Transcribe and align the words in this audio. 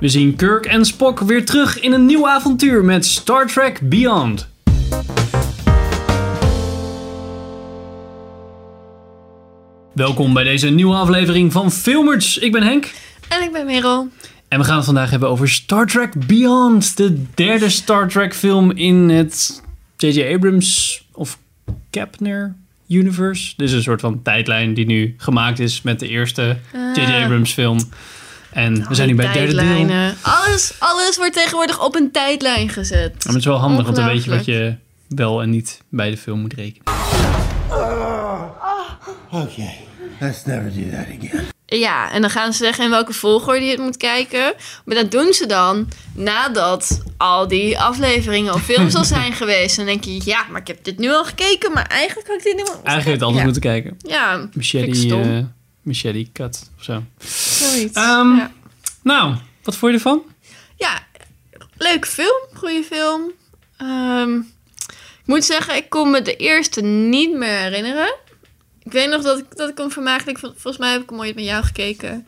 We 0.00 0.08
zien 0.08 0.36
Kirk 0.36 0.66
en 0.66 0.84
Spock 0.84 1.20
weer 1.20 1.44
terug 1.44 1.80
in 1.80 1.92
een 1.92 2.06
nieuw 2.06 2.28
avontuur 2.28 2.84
met 2.84 3.06
Star 3.06 3.46
Trek 3.46 3.80
Beyond. 3.82 4.48
Welkom 9.92 10.32
bij 10.32 10.44
deze 10.44 10.68
nieuwe 10.68 10.94
aflevering 10.94 11.52
van 11.52 11.72
Filmers. 11.72 12.38
Ik 12.38 12.52
ben 12.52 12.62
Henk. 12.62 12.92
En 13.28 13.42
ik 13.42 13.52
ben 13.52 13.66
Merel. 13.66 14.08
En 14.48 14.58
we 14.58 14.64
gaan 14.64 14.76
het 14.76 14.84
vandaag 14.84 15.10
hebben 15.10 15.28
over 15.28 15.48
Star 15.48 15.86
Trek 15.86 16.26
Beyond. 16.26 16.96
De 16.96 17.24
derde 17.34 17.68
Star 17.68 18.08
Trek 18.08 18.34
film 18.34 18.70
in 18.70 19.08
het 19.08 19.62
J.J. 19.96 20.34
Abrams 20.34 21.02
of 21.12 21.38
Kepner 21.90 22.54
universe. 22.88 23.52
Dit 23.56 23.68
is 23.68 23.74
een 23.74 23.82
soort 23.82 24.00
van 24.00 24.22
tijdlijn 24.22 24.74
die 24.74 24.86
nu 24.86 25.14
gemaakt 25.16 25.58
is 25.58 25.82
met 25.82 26.00
de 26.00 26.08
eerste 26.08 26.56
J.J. 26.94 27.00
Ah. 27.00 27.24
Abrams 27.24 27.52
film. 27.52 27.78
En 28.52 28.88
we 28.88 28.94
zijn 28.94 29.08
nu 29.08 29.14
bij 29.14 29.26
het 29.26 29.34
derde 29.34 29.54
deel. 29.54 30.12
Alles, 30.22 30.74
alles 30.78 31.16
wordt 31.16 31.32
tegenwoordig 31.32 31.84
op 31.84 31.94
een 31.94 32.10
tijdlijn 32.10 32.68
gezet. 32.68 33.12
Maar 33.12 33.26
het 33.32 33.36
is 33.36 33.44
wel 33.44 33.56
handig, 33.56 33.84
want 33.84 33.96
dan 33.96 34.06
weet 34.06 34.24
je 34.24 34.30
wat 34.30 34.44
je 34.44 34.76
wel 35.08 35.42
en 35.42 35.50
niet 35.50 35.80
bij 35.88 36.10
de 36.10 36.16
film 36.16 36.40
moet 36.40 36.54
rekenen. 36.54 36.92
Okay, 39.30 39.76
let's 40.20 40.44
never 40.44 40.72
do 40.74 40.90
that 40.90 41.06
again. 41.18 41.48
Ja, 41.78 42.12
en 42.12 42.20
dan 42.20 42.30
gaan 42.30 42.52
ze 42.52 42.64
zeggen 42.64 42.84
in 42.84 42.90
welke 42.90 43.12
volgorde 43.12 43.64
je 43.64 43.70
het 43.70 43.80
moet 43.80 43.96
kijken. 43.96 44.54
Maar 44.84 44.96
dat 44.96 45.10
doen 45.10 45.32
ze 45.32 45.46
dan 45.46 45.88
nadat 46.14 47.02
al 47.16 47.48
die 47.48 47.78
afleveringen 47.78 48.54
of 48.54 48.62
films 48.62 48.94
al 48.94 49.04
zijn 49.04 49.32
geweest. 49.42 49.78
En 49.78 49.86
dan 49.86 49.94
denk 49.94 50.04
je, 50.04 50.30
ja, 50.30 50.46
maar 50.50 50.60
ik 50.60 50.66
heb 50.66 50.84
dit 50.84 50.98
nu 50.98 51.10
al 51.10 51.24
gekeken, 51.24 51.72
maar 51.72 51.86
eigenlijk 51.86 52.28
had 52.28 52.36
ik 52.36 52.42
dit 52.42 52.56
nu 52.56 52.62
al 52.62 52.66
Eigenlijk 52.66 52.94
had 52.94 53.04
je 53.04 53.10
het 53.10 53.22
anders 53.22 53.38
ja. 53.38 53.44
moeten 53.44 53.62
kijken. 53.62 53.96
Ja, 53.98 54.48
ik 54.52 54.94
Machete, 55.82 56.32
cut 56.32 56.70
of 56.78 56.84
zo. 56.84 57.02
Zoiets. 57.18 57.96
Ehm, 57.96 58.36
ja. 58.36 58.52
Nou, 59.02 59.34
wat 59.62 59.76
vond 59.76 59.92
je 59.92 59.98
ervan? 59.98 60.22
ja, 60.76 61.06
leuke 61.76 62.06
film, 62.06 62.40
goede 62.54 62.82
film. 62.82 63.30
Ehm, 63.76 64.36
ik 65.20 65.26
moet 65.26 65.44
zeggen, 65.44 65.76
ik 65.76 65.90
kon 65.90 66.10
me 66.10 66.22
de 66.22 66.36
eerste 66.36 66.80
niet 66.80 67.32
meer 67.36 67.58
herinneren. 67.58 68.14
Ik 68.82 68.92
weet 68.92 69.08
nog 69.08 69.22
dat 69.22 69.38
ik, 69.38 69.56
dat 69.56 69.68
ik 69.68 69.78
hem 69.78 69.90
vond. 69.90 70.40
Volgens 70.40 70.78
mij 70.78 70.92
heb 70.92 71.02
ik 71.02 71.10
hem 71.10 71.18
ooit 71.18 71.34
met 71.34 71.44
jou 71.44 71.64
gekeken. 71.64 72.26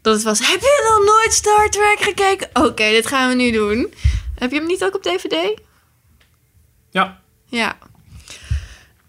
Dat 0.00 0.14
het 0.14 0.22
was, 0.22 0.38
heb 0.38 0.60
je 0.60 0.96
nog 0.96 1.14
nooit 1.14 1.32
Star 1.32 1.70
Trek 1.70 1.98
gekeken? 2.00 2.48
Oké, 2.52 2.90
dit 2.90 3.06
gaan 3.06 3.28
we 3.28 3.34
nu 3.34 3.50
doen. 3.50 3.94
Heb 4.34 4.50
je 4.50 4.56
hem 4.56 4.66
niet 4.66 4.84
ook 4.84 4.94
op 4.94 5.02
DVD? 5.02 5.60
Ja, 6.90 7.20
Ja. 7.48 7.78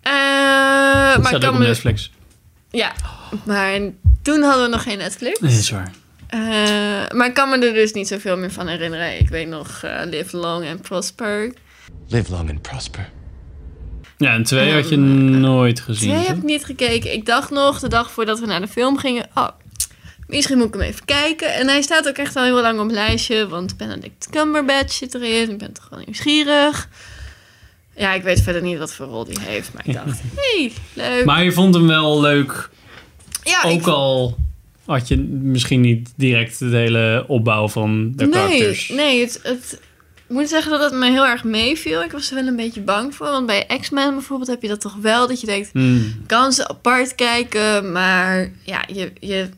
Het 0.02 1.24
maar 1.24 1.34
ik 1.34 1.40
kan 1.42 1.50
op 1.54 1.60
me... 1.60 1.66
Netflix. 1.66 2.12
Ja, 2.72 2.94
maar 3.46 3.80
toen 4.22 4.42
hadden 4.42 4.64
we 4.64 4.70
nog 4.72 4.84
geen 4.84 4.98
Netflix. 4.98 5.40
Nee, 5.40 5.58
is 5.58 5.70
waar. 5.70 5.92
Eh, 6.28 6.40
maar 7.18 7.28
ik 7.28 7.34
kan 7.34 7.50
me 7.50 7.66
er 7.68 7.74
dus 7.74 7.94
niet 7.94 8.08
zoveel 8.08 8.38
meer 8.38 8.52
van 8.52 8.68
herinneren. 8.68 9.20
Ik 9.20 9.30
weet 9.30 9.48
nog 9.48 9.80
eh, 9.84 10.00
Live 10.06 10.38
Long 10.38 10.68
and 10.68 10.82
Prosper. 10.82 11.54
Live 12.08 12.32
long 12.32 12.50
and 12.50 12.62
prosper. 12.62 13.10
Ja, 14.18 14.34
en 14.34 14.44
twee 14.44 14.74
had 14.74 14.90
je 14.90 14.96
Ehm, 14.96 15.40
nooit 15.40 15.80
gezien. 15.80 16.10
Twee 16.10 16.20
toch? 16.20 16.28
heb 16.28 16.38
ik 16.38 16.44
niet 16.44 16.66
gekeken. 16.66 17.14
Ik 17.14 17.26
dacht 17.26 17.50
nog, 17.50 17.80
de 17.80 17.90
dag 17.90 18.12
voordat 18.12 18.40
we 18.40 18.46
naar 18.46 18.62
de 18.62 18.68
film 18.68 18.98
gingen... 18.98 19.26
Oh, 19.36 19.48
misschien 20.28 20.58
moet 20.58 20.68
ik 20.68 20.74
hem 20.74 20.82
even 20.82 21.06
kijken. 21.06 21.54
En 21.54 21.68
hij 21.68 21.82
staat 21.82 22.08
ook 22.08 22.18
echt 22.18 22.36
al 22.36 22.44
heel 22.44 22.62
lang 22.62 22.80
op 22.80 22.86
mijn 22.86 22.98
lijstje. 22.98 23.48
Want 23.48 23.78
Benedict 23.78 24.28
Cumberbatch 24.32 24.94
zit 24.94 25.14
erin. 25.14 25.50
Ik 25.50 25.58
ben 25.58 25.74
toch 25.74 25.90
wel 25.90 26.00
nieuwsgierig. 26.06 26.90
Ja, 27.98 28.14
ik 28.14 28.24
weet 28.24 28.42
verder 28.42 28.62
niet 28.62 28.78
wat 28.78 28.94
voor 28.94 29.06
rol 29.06 29.24
die 29.26 29.40
heeft. 29.40 29.74
Maar 29.74 29.88
ik 29.88 29.94
dacht, 29.94 30.22
hey, 30.36 30.72
leuk. 30.94 31.26
Maar 31.26 31.44
je 31.44 31.52
vond 31.52 31.74
hem 31.74 31.88
wel 31.88 32.22
leuk, 32.22 32.70
ja, 33.44 33.64
ik 33.64 33.72
ook 33.80 33.88
al 33.88 34.38
had 34.86 35.08
je 35.08 35.18
misschien 35.42 35.82
niet 35.82 36.14
direct 36.16 36.60
de 36.60 36.66
hele 36.66 37.26
opbouw 37.28 37.68
van 37.68 38.12
de 38.16 38.24
nee, 38.26 38.34
karakters. 38.34 38.90
nee 38.90 39.20
het, 39.20 39.40
het, 39.44 39.80
ik 40.28 40.36
moet 40.36 40.50
zeggen 40.50 40.72
dat 40.72 40.82
het 40.82 40.94
me 40.94 41.12
heel 41.12 41.26
erg 41.26 41.44
meeviel. 41.44 42.04
Ik 42.04 42.12
was 42.12 42.30
er 42.30 42.36
wel 42.36 42.48
een 42.48 42.56
beetje 42.56 42.82
bang 42.82 43.16
voor. 43.16 43.28
Want 43.28 43.46
bij 43.46 43.66
X-Men 43.80 44.14
bijvoorbeeld 44.14 44.50
heb 44.50 44.62
je 44.62 44.68
dat 44.68 44.82
toch 44.82 44.96
wel. 45.02 45.28
Dat 45.28 45.40
je 45.42 45.46
denkt, 45.48 45.70
Hmm. 45.74 46.24
kan 46.26 46.52
ze 46.54 46.68
apart 46.68 47.16
kijken. 47.16 47.92
Maar 47.92 48.52
ja, 48.64 48.84
je, 48.94 49.12
je 49.20 49.50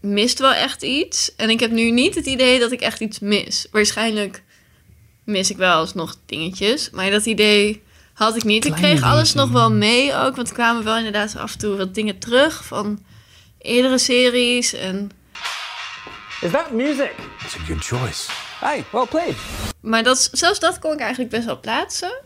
mist 0.00 0.38
wel 0.38 0.52
echt 0.52 0.82
iets. 0.82 1.34
En 1.36 1.50
ik 1.50 1.60
heb 1.60 1.70
nu 1.70 1.90
niet 1.90 2.14
het 2.14 2.26
idee 2.26 2.58
dat 2.58 2.72
ik 2.72 2.80
echt 2.80 3.00
iets 3.00 3.18
mis. 3.18 3.66
Waarschijnlijk 3.70 4.42
mis 5.26 5.50
ik 5.50 5.56
wel 5.56 5.72
alsnog 5.72 6.16
dingetjes. 6.26 6.90
Maar 6.90 7.10
dat 7.10 7.26
idee 7.26 7.82
had 8.12 8.36
ik 8.36 8.44
niet. 8.44 8.64
ik 8.64 8.72
kreeg 8.72 9.02
alles 9.02 9.34
nog 9.34 9.50
wel 9.50 9.72
mee 9.72 10.14
ook. 10.14 10.36
Want 10.36 10.48
er 10.48 10.54
kwamen 10.54 10.84
wel 10.84 10.96
inderdaad 10.96 11.30
zo 11.30 11.38
af 11.38 11.52
en 11.52 11.58
toe 11.58 11.76
wat 11.76 11.94
dingen 11.94 12.18
terug 12.18 12.64
van 12.64 13.04
eerdere 13.58 13.98
series. 13.98 14.72
En 14.72 15.10
Is 16.40 16.50
that 16.50 16.70
music? 16.70 17.14
It's 17.44 17.56
a 17.56 17.64
good 17.66 17.84
choice. 17.84 18.30
Hey, 18.60 18.84
well 18.90 19.06
played. 19.06 19.36
Maar 19.80 20.02
dat, 20.02 20.28
zelfs 20.32 20.60
dat 20.60 20.78
kon 20.78 20.92
ik 20.92 21.00
eigenlijk 21.00 21.30
best 21.30 21.44
wel 21.44 21.60
plaatsen. 21.60 22.20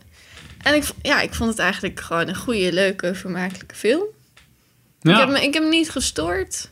En 0.63 0.75
ik, 0.75 0.85
ja, 1.03 1.21
ik 1.21 1.35
vond 1.35 1.51
het 1.51 1.59
eigenlijk 1.59 2.01
gewoon 2.01 2.29
een 2.29 2.37
goede, 2.37 2.73
leuke, 2.73 3.15
vermakelijke 3.15 3.75
film. 3.75 4.03
Ik, 5.03 5.17
heb 5.17 5.29
me, 5.29 5.43
ik 5.43 5.55
heb 5.55 5.63
me 5.63 5.69
niet 5.69 5.91
gestoord. 5.91 6.71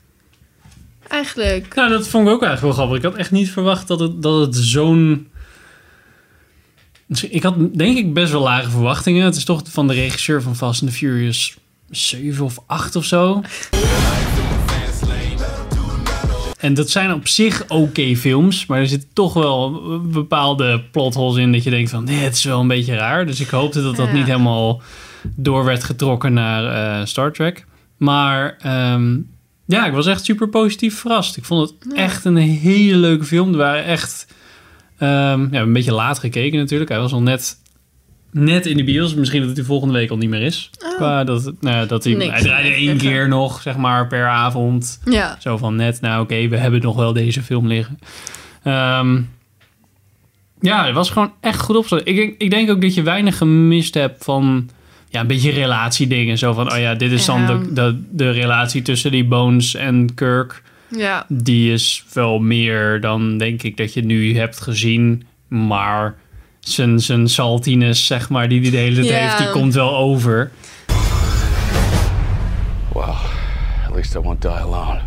Eigenlijk. 1.09 1.75
Nou, 1.75 1.89
dat 1.89 2.09
vond 2.09 2.27
ik 2.27 2.35
ook 2.35 2.43
eigenlijk 2.43 2.77
wel 2.77 2.85
grappig. 2.85 2.97
Ik 2.97 3.11
had 3.11 3.21
echt 3.21 3.31
niet 3.31 3.51
verwacht 3.51 3.89
dat 3.89 4.01
het, 4.01 4.23
dat 4.23 4.41
het 4.41 4.57
zo'n... 4.57 5.31
Ik 7.31 7.43
had 7.43 7.55
denk 7.75 7.97
ik 7.97 8.15
best 8.15 8.33
wel 8.33 8.43
lage 8.43 8.71
verwachtingen. 8.71 9.25
Het 9.25 9.37
is 9.37 9.45
toch 9.45 9.63
van 9.71 9.87
de 9.89 9.95
regisseur 9.95 10.43
van 10.43 10.57
Fast 10.57 10.83
and 10.83 10.91
the 10.91 10.97
Furious 10.97 11.57
7 11.91 12.45
of 12.45 12.59
8 12.67 12.97
of 12.97 13.05
zo. 13.05 13.43
En 16.59 16.75
dat 16.75 16.91
zijn 16.91 17.13
op 17.13 17.29
zich 17.29 17.65
oké 17.69 18.17
films, 18.17 18.67
maar 18.67 18.79
er 18.79 18.87
zitten 18.89 19.09
toch 19.13 19.33
wel 19.35 19.81
bepaalde 20.03 20.81
plotholes 20.93 21.37
in 21.37 21.53
dat 21.53 21.65
je 21.65 21.71
denkt 21.71 21.91
van, 21.91 22.05
nee, 22.05 22.17
het 22.17 22.35
is 22.37 22.45
wel 22.45 22.61
een 22.61 22.69
beetje 22.69 22.95
raar. 22.95 23.27
Dus 23.27 23.41
ik 23.41 23.49
hoopte 23.49 23.83
dat 23.83 23.97
dat 23.97 24.07
Ja. 24.07 24.13
niet 24.13 24.27
helemaal 24.27 24.83
door 25.37 25.65
werd 25.65 25.85
getrokken 25.85 26.33
naar 26.33 26.65
eh, 27.01 27.07
Star 27.07 27.33
Trek. 27.33 27.67
Maar 27.97 28.57
ehm, 28.61 29.17
ja, 29.67 29.87
ik 29.87 29.93
was 29.93 30.07
echt 30.07 30.25
super 30.25 30.49
positief 30.49 30.99
verrast. 30.99 31.37
Ik 31.37 31.45
vond 31.45 31.69
het 31.69 31.93
Ja. 31.95 32.03
echt 32.03 32.25
een 32.25 32.37
hele 32.37 32.97
leuke 32.97 33.25
film. 33.25 33.51
Er 33.53 33.57
waren 33.59 33.85
echt 33.85 34.27
ehm, 34.99 35.47
ja, 35.55 35.61
een 35.61 35.73
beetje 35.73 35.93
laat 35.93 36.19
gekeken 36.19 36.59
natuurlijk. 36.59 36.91
Hij 36.91 36.99
was 37.01 37.13
al 37.13 37.23
net, 37.23 37.57
net 38.31 38.67
in 38.67 38.77
de 38.77 38.85
bios. 38.85 39.15
Misschien 39.15 39.47
dat 39.47 39.57
hij 39.57 39.65
volgende 39.65 39.95
week 39.95 40.11
al 40.11 40.17
niet 40.17 40.29
meer 40.31 40.43
is. 40.43 40.71
Oh. 40.85 40.97
Qua 40.97 41.25
dat, 41.25 41.45
het- 41.45 41.63
nou, 41.63 41.87
dat 41.87 42.05
hij, 42.05 42.15
Niks 42.15 42.31
hij 42.33 42.41
draaide 42.43 42.75
één 42.75 42.97
keer 42.97 43.29
nog, 43.29 43.63
zeg 43.63 43.77
maar, 43.77 44.07
per 44.07 44.27
avond. 44.27 45.01
Ja. 45.05 45.37
Zo 45.41 45.57
van 45.57 45.77
net, 45.77 46.01
nou 46.01 46.23
oké, 46.23 46.49
we 46.49 46.57
hebben 46.57 46.81
nog 46.81 46.97
wel 46.97 47.13
deze 47.13 47.43
film 47.43 47.67
liggen. 47.67 47.99
Ehm, 48.63 49.21
ja, 50.61 50.85
het 50.87 50.95
was 50.95 51.11
gewoon 51.11 51.33
echt 51.41 51.61
goed 51.61 51.77
opgezet. 51.77 52.09
Ik, 52.09 52.17
denk- 52.17 52.35
ik 52.39 52.51
denk 52.51 52.71
ook 52.71 52.81
dat 52.81 52.95
je 52.95 53.03
weinig 53.03 53.37
gemist 53.37 53.95
hebt 53.95 54.25
van 54.25 54.69
ja, 55.09 55.21
een 55.21 55.27
beetje 55.27 55.51
relatiedingen. 55.51 56.39
Zo 56.39 56.53
van, 56.53 56.73
oh 56.73 56.79
ja, 56.79 56.95
dit 56.95 57.13
is 57.13 57.25
dan 57.25 57.47
de, 57.47 57.73
de, 57.73 58.03
de 58.11 58.31
relatie 58.31 58.83
tussen 58.83 59.11
die 59.11 59.25
Bones 59.25 59.75
en 59.75 60.15
Kirk. 60.15 60.63
Ja. 60.97 61.27
Die 61.29 61.73
is 61.73 62.05
wel 62.13 62.39
meer 62.39 63.01
dan 63.01 63.39
denk 63.39 63.63
ik 63.63 63.77
dat 63.77 63.95
je 63.95 64.05
nu 64.05 64.37
hebt 64.39 64.61
gezien. 64.61 65.23
Maar 65.49 66.17
zijn, 66.61 67.01
zijn 67.01 67.29
saltiness, 67.29 68.07
zeg 68.07 68.29
maar, 68.29 68.49
die 68.49 68.61
hij 68.61 68.71
de 68.71 68.77
hele 68.77 68.95
tijd 68.95 69.07
Ja. 69.09 69.15
heeft, 69.19 69.39
die 69.39 69.51
komt 69.51 69.75
wel 69.75 69.97
over. 69.97 70.51
Well, 72.95 73.15
at 73.89 73.95
least 73.95 74.15
I 74.15 74.19
won't 74.19 74.43
die 74.43 74.51
alone. 74.51 75.01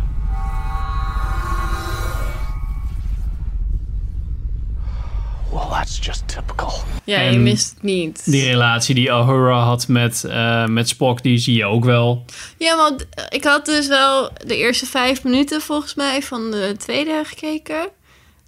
Well, 5.52 5.68
that's 5.70 5.98
just 6.02 6.22
typical. 6.28 6.72
Ja, 7.04 7.20
je 7.20 7.30
En 7.30 7.42
mist 7.42 7.70
het 7.74 7.82
niet. 7.82 8.22
Die 8.24 8.44
relatie 8.44 8.94
die 8.94 9.12
Ahura 9.12 9.58
had 9.64 9.88
met, 9.88 10.24
eh, 10.24 10.66
met 10.66 10.88
Spock, 10.88 11.22
die 11.22 11.38
zie 11.38 11.56
je 11.56 11.64
ook 11.64 11.84
wel. 11.84 12.24
Ja, 12.58 12.76
want 12.76 13.06
ik 13.28 13.44
had 13.44 13.64
dus 13.66 13.86
wel 13.88 14.30
de 14.46 14.56
eerste 14.56 14.86
vijf 14.86 15.22
minuten 15.24 15.60
volgens 15.60 15.94
mij 15.94 16.22
van 16.22 16.50
de 16.50 16.74
tweede 16.78 17.22
gekeken. 17.24 17.88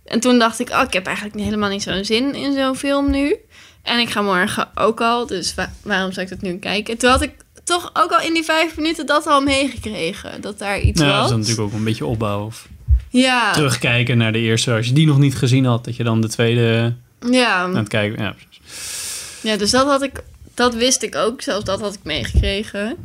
En 0.05 0.21
toen 0.21 0.39
dacht 0.39 0.61
ik, 0.61 0.71
oh, 0.71 0.83
ik 0.83 0.93
heb 0.93 1.07
eigenlijk 1.07 1.37
helemaal 1.45 1.71
niet 1.71 1.83
zo'n 1.83 2.05
zin 2.05 2.35
in 2.35 2.53
zo'n 2.55 2.77
film 2.77 3.11
nu. 3.11 3.37
En 3.83 3.99
ik 3.99 4.11
ga 4.11 4.21
morgen 4.23 4.69
ook 4.75 5.01
al, 5.01 5.27
dus 5.27 5.55
wa- 5.55 5.73
waarom 5.83 6.13
zou 6.13 6.27
ik 6.27 6.33
dat 6.33 6.43
nu 6.43 6.59
kijken? 6.59 6.99
Toen 6.99 7.11
had 7.11 7.23
ik 7.23 7.33
toch 7.65 7.91
ook 7.93 8.11
al 8.13 8.21
in 8.27 8.35
die 8.35 8.45
vijf 8.45 8.77
minuten 8.77 9.07
dat 9.07 9.27
al 9.27 9.41
meegekregen. 9.41 10.41
Dat 10.41 10.59
daar 10.59 10.81
iets 10.81 11.01
Nou, 11.01 11.13
dat 11.13 11.21
was. 11.21 11.31
is 11.31 11.37
natuurlijk 11.37 11.69
ook 11.69 11.79
een 11.79 11.85
beetje 11.85 12.07
opbouw. 12.07 12.45
Of 12.45 12.69
Ja, 13.09 13.53
terugkijken 13.53 14.19
naar 14.19 14.33
de 14.33 14.39
eerste. 14.39 14.73
Als 14.73 14.87
je 14.87 14.93
die 14.93 15.07
nog 15.07 15.19
niet 15.19 15.37
gezien 15.37 15.65
had, 15.65 15.85
dat 15.85 15.97
je 15.97 16.05
dan 16.05 16.21
de 16.21 16.29
tweede 16.29 16.95
ja. 17.31 17.55
aan 17.55 17.77
het 17.77 17.89
kijken... 17.89 18.23
Ja, 18.23 18.35
precies. 18.35 19.41
ja, 19.43 19.57
dus 19.57 19.71
dat 19.71 19.87
had 19.87 20.03
ik, 20.03 20.23
dat 20.55 20.75
wist 20.75 21.03
ik 21.03 21.15
ook. 21.15 21.43
Zelfs 21.43 21.65
dat 21.65 21.81
had 21.81 21.95
ik 21.95 22.05
meegekregen. 22.05 22.97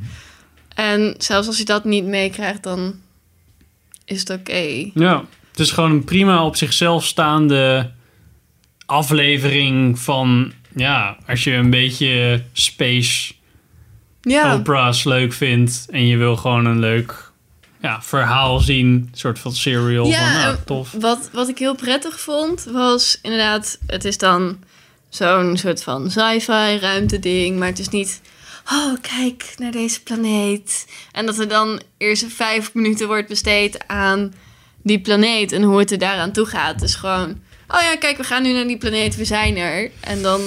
En 0.76 1.16
zelfs 1.18 1.48
als 1.48 1.58
je 1.58 1.66
dat 1.66 1.84
niet 1.86 2.06
meekrijgt, 2.06 2.64
dan 2.64 2.96
is 4.06 4.20
het 4.20 4.30
oké. 4.30 4.90
ja, 4.94 5.24
het 5.52 5.60
is 5.60 5.72
gewoon 5.72 5.92
een 5.92 6.04
prima 6.04 6.46
op 6.46 6.56
zichzelf 6.56 7.06
staande 7.06 7.92
aflevering 8.86 10.00
van... 10.00 10.52
Ja, 10.76 11.18
als 11.28 11.44
je 11.44 11.54
een 11.54 11.70
beetje 11.70 12.44
space 12.54 13.34
Ja. 14.22 14.54
opera's 14.54 15.04
leuk 15.04 15.34
vindt 15.34 15.86
en 15.90 16.08
je 16.08 16.18
wil 16.18 16.36
gewoon 16.36 16.66
een 16.66 16.80
leuk 16.80 17.29
ja, 17.82 18.02
verhaal 18.02 18.60
zien. 18.60 18.88
Een 18.88 19.10
soort 19.12 19.40
van 19.40 19.54
serial. 19.54 20.06
Ja, 20.06 20.18
van, 20.18 20.42
nou, 20.42 20.56
en 20.56 20.64
tof. 20.66 20.92
Wat, 20.92 21.30
wat 21.34 21.50
ik 21.50 21.58
heel 21.58 21.76
prettig 21.76 22.20
vond, 22.20 22.64
was 22.64 23.20
inderdaad... 23.22 23.78
Het 23.88 24.06
is 24.06 24.18
dan 24.18 24.60
zo'n 25.10 25.58
soort 25.58 25.84
van 25.84 26.12
sci-fi 26.12 26.78
ruimteding, 26.78 27.58
maar 27.58 27.68
het 27.68 27.80
is 27.80 27.90
niet... 27.90 28.22
Oh, 28.72 28.94
kijk 29.02 29.54
naar 29.58 29.72
deze 29.72 30.04
planeet. 30.04 30.88
En 31.12 31.26
dat 31.26 31.40
er 31.40 31.48
dan 31.48 31.82
eerst 31.98 32.26
vijf 32.28 32.74
minuten 32.74 33.08
wordt 33.08 33.28
besteed 33.28 33.88
aan 33.88 34.34
die 34.84 35.00
planeet 35.00 35.52
en 35.52 35.64
hoe 35.64 35.80
het 35.80 35.92
er 35.92 35.98
daaraan 35.98 36.32
toe 36.32 36.46
gaat. 36.46 36.80
Dus 36.80 36.96
gewoon, 36.96 37.30
oh 37.68 37.82
ja, 37.82 37.96
kijk, 37.96 38.18
we 38.18 38.24
gaan 38.24 38.44
nu 38.44 38.54
naar 38.54 38.68
die 38.68 38.78
planeet, 38.78 39.16
we 39.16 39.26
zijn 39.26 39.58
er. 39.58 39.92
En 40.00 40.22
dan 40.22 40.42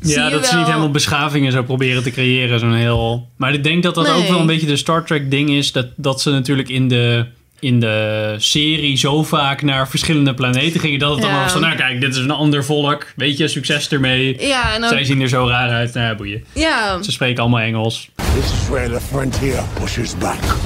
Ja, 0.00 0.28
dat 0.30 0.46
ze 0.46 0.56
niet 0.56 0.66
helemaal 0.66 0.90
beschavingen 0.90 1.52
zo 1.52 1.62
proberen 1.62 2.02
te 2.02 2.10
creëren. 2.10 2.58
Zo'n 2.60 2.74
heel... 2.74 3.28
Maar 3.36 3.54
ik 3.54 3.64
denk 3.64 3.82
dat 3.82 3.94
dat 3.94 4.08
ook 4.10 4.28
wel 4.28 4.40
een 4.40 4.46
beetje 4.46 4.66
de 4.66 4.76
Star 4.76 5.04
Trek 5.04 5.30
ding 5.30 5.50
is. 5.50 5.72
Dat, 5.72 5.86
dat 5.96 6.20
ze 6.20 6.30
natuurlijk 6.30 6.68
in 6.68 6.88
de, 6.88 7.26
in 7.60 7.80
de 7.80 8.34
serie 8.38 8.96
zo 8.96 9.22
vaak 9.22 9.62
naar 9.62 9.88
verschillende 9.88 10.34
planeten 10.34 10.80
gingen. 10.80 10.98
Dat 10.98 11.12
het 11.12 11.20
dan 11.22 11.34
was 11.34 11.52
van, 11.52 11.60
nou 11.60 11.76
kijk, 11.76 12.00
dit 12.00 12.14
is 12.14 12.20
een 12.20 12.30
ander 12.30 12.64
volk. 12.64 13.06
Weet 13.16 13.36
je, 13.38 13.48
succes 13.48 13.88
ermee. 13.88 14.46
Ja, 14.46 14.74
en 14.74 14.82
ook, 14.84 14.88
Zij 14.90 15.04
zien 15.04 15.20
er 15.20 15.28
zo 15.28 15.46
raar 15.46 15.70
uit. 15.70 15.94
Nou 15.94 16.06
ja, 16.06 16.14
boeien. 16.14 16.44
ja, 16.54 17.02
Ze 17.02 17.12
spreken 17.12 17.40
allemaal 17.42 17.60
Engels. 17.60 18.08
This 18.34 18.44
is 18.44 18.68
where 18.68 18.92
the 18.92 19.00
frontier 19.00 19.62
pushes 19.80 20.18
back. 20.18 20.56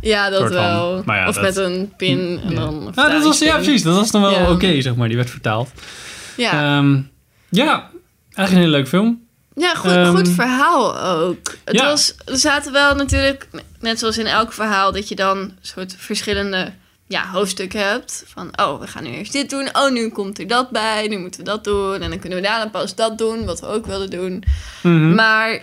ja, 0.00 0.30
dat 0.30 0.50
wel. 0.50 1.02
Ja, 1.06 1.28
of 1.28 1.34
dat- 1.34 1.42
met 1.44 1.56
een 1.56 1.92
pin 1.96 2.40
en 2.48 2.54
dan... 2.54 2.74
een 2.86 2.94
Ah, 2.94 3.10
dat 3.12 3.22
was, 3.24 3.38
ja, 3.38 3.54
precies. 3.56 3.82
Dat 3.82 3.96
was 3.96 4.10
dan 4.10 4.20
wel 4.22 4.30
Ja. 4.30 4.50
oké, 4.50 4.80
zeg 4.80 4.94
maar. 4.94 5.08
Die 5.08 5.16
werd 5.16 5.30
vertaald. 5.30 5.70
Ja, 6.36 6.76
Ehm, 6.78 6.98
ja, 7.48 7.90
eigenlijk 8.34 8.50
een 8.50 8.56
hele 8.56 8.82
leuk 8.82 8.88
film. 8.88 9.26
ja 9.54 9.74
goed, 9.74 9.90
ehm, 9.90 10.16
goed 10.16 10.28
verhaal 10.28 11.00
ook. 11.00 11.54
Het 11.64 11.76
ja. 11.76 11.84
was, 11.84 12.14
er 12.24 12.36
zaten 12.36 12.72
wel 12.72 12.94
natuurlijk, 12.94 13.48
net 13.80 13.98
zoals 13.98 14.18
in 14.18 14.26
elk 14.26 14.52
verhaal, 14.52 14.92
dat 14.92 15.08
je 15.08 15.14
dan 15.14 15.52
soort 15.60 15.94
verschillende 15.98 16.72
ja, 17.10 17.26
hoofdstukken 17.26 17.88
hebt. 17.88 18.24
Van, 18.26 18.50
oh, 18.60 18.80
we 18.80 18.86
gaan 18.86 19.02
nu 19.02 19.10
eerst 19.10 19.32
dit 19.32 19.50
doen. 19.50 19.68
Oh, 19.72 19.90
nu 19.90 20.08
komt 20.08 20.38
er 20.38 20.46
dat 20.46 20.70
bij. 20.70 21.06
Nu 21.08 21.18
moeten 21.18 21.40
we 21.40 21.46
dat 21.46 21.64
doen. 21.64 22.00
En 22.00 22.10
dan 22.10 22.18
kunnen 22.18 22.38
we 22.38 22.44
daarna 22.44 22.68
pas 22.68 22.94
dat 22.94 23.18
doen, 23.18 23.44
wat 23.44 23.60
we 23.60 23.66
ook 23.66 23.86
wilden 23.86 24.10
doen. 24.10 24.44
Mhm. 24.82 25.14
Maar 25.14 25.62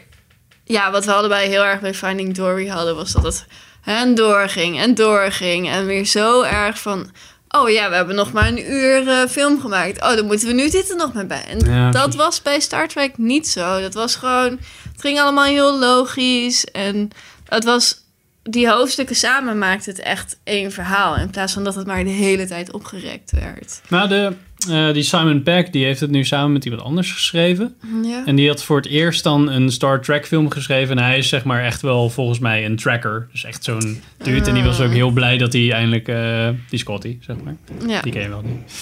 ja, 0.64 0.92
wat 0.92 1.06
we 1.06 1.14
allebei 1.14 1.48
heel 1.48 1.64
erg 1.64 1.80
bij 1.80 1.94
Finding 1.94 2.36
Dory 2.36 2.68
hadden, 2.68 2.96
was 2.96 3.12
dat 3.12 3.24
het 3.24 3.46
en 3.84 4.16
doorging 4.16 4.80
en 4.80 4.96
doorging. 4.96 5.70
En 5.70 5.86
weer 5.86 6.06
zo 6.06 6.42
erg 6.42 6.80
van, 6.80 7.12
oh 7.50 7.70
ja, 7.70 7.90
we 7.90 7.96
hebben 7.96 8.16
nog 8.16 8.32
maar 8.32 8.48
een 8.48 8.72
uur 8.72 9.08
eh, 9.08 9.28
film 9.30 9.62
gemaakt. 9.62 10.02
Oh, 10.02 10.16
dan 10.16 10.26
moeten 10.26 10.48
we 10.48 10.54
nu 10.54 10.70
dit 10.70 10.90
er 10.90 10.96
nog 10.96 11.14
maar 11.14 11.26
bij. 11.28 11.44
En 11.48 11.60
Ja, 11.60 11.92
dat 11.92 12.02
precies. 12.02 12.20
was 12.20 12.42
bij 12.42 12.60
Star 12.60 12.88
Trek 12.88 13.18
niet 13.18 13.48
zo. 13.48 13.82
Dat 13.82 13.94
was 13.94 14.16
gewoon, 14.16 14.52
het 14.92 15.02
ging 15.02 15.20
allemaal 15.20 15.46
heel 15.46 15.80
logisch. 15.80 16.66
En 16.66 17.10
het 17.46 17.64
was, 17.64 18.04
die 18.44 18.70
hoofdstukken 18.70 19.16
samen 19.16 19.58
maakten 19.58 19.92
het 19.92 20.02
echt 20.02 20.38
één 20.44 20.72
verhaal. 20.72 21.16
In 21.16 21.30
plaats 21.30 21.54
van 21.54 21.64
dat 21.64 21.76
het 21.76 21.88
maar 21.88 22.04
de 22.04 22.10
hele 22.10 22.48
tijd 22.48 22.72
opgerekt 22.72 23.32
werd. 23.32 23.82
Maar 23.88 24.08
de, 24.10 24.34
eh, 24.70 24.94
die 24.94 25.04
Simon 25.04 25.44
Peck, 25.44 25.72
die 25.72 25.86
heeft 25.86 26.00
het 26.00 26.10
nu 26.12 26.26
samen 26.26 26.52
met 26.52 26.66
iemand 26.66 26.84
anders 26.84 27.12
geschreven. 27.12 27.76
Ja. 28.04 28.26
En 28.26 28.36
die 28.36 28.48
had 28.48 28.64
voor 28.64 28.78
het 28.78 28.86
eerst 28.88 29.24
dan 29.24 29.50
een 29.50 29.72
Star 29.72 30.02
Trek 30.02 30.28
film 30.28 30.50
geschreven. 30.50 30.98
En 30.98 31.04
hij 31.04 31.18
is 31.18 31.30
zeg 31.30 31.44
maar 31.44 31.64
echt 31.64 31.82
wel 31.82 32.10
volgens 32.10 32.40
mij 32.40 32.66
een 32.66 32.76
tracker. 32.76 33.28
Dus 33.32 33.44
echt 33.44 33.64
zo'n 33.64 34.02
dude. 34.24 34.48
En 34.48 34.54
die 34.54 34.64
was 34.64 34.82
ook 34.82 34.92
heel 34.92 35.10
blij 35.12 35.38
dat 35.38 35.54
hij 35.54 35.72
eindelijk... 35.72 36.08
eh, 36.08 36.48
die 36.70 36.80
Scotty, 36.80 37.18
zeg 37.22 37.36
maar. 37.44 37.56
ja. 37.88 38.02
Die 38.02 38.12
ken 38.12 38.22
je 38.22 38.30
wel 38.30 38.44
niet. 38.46 38.76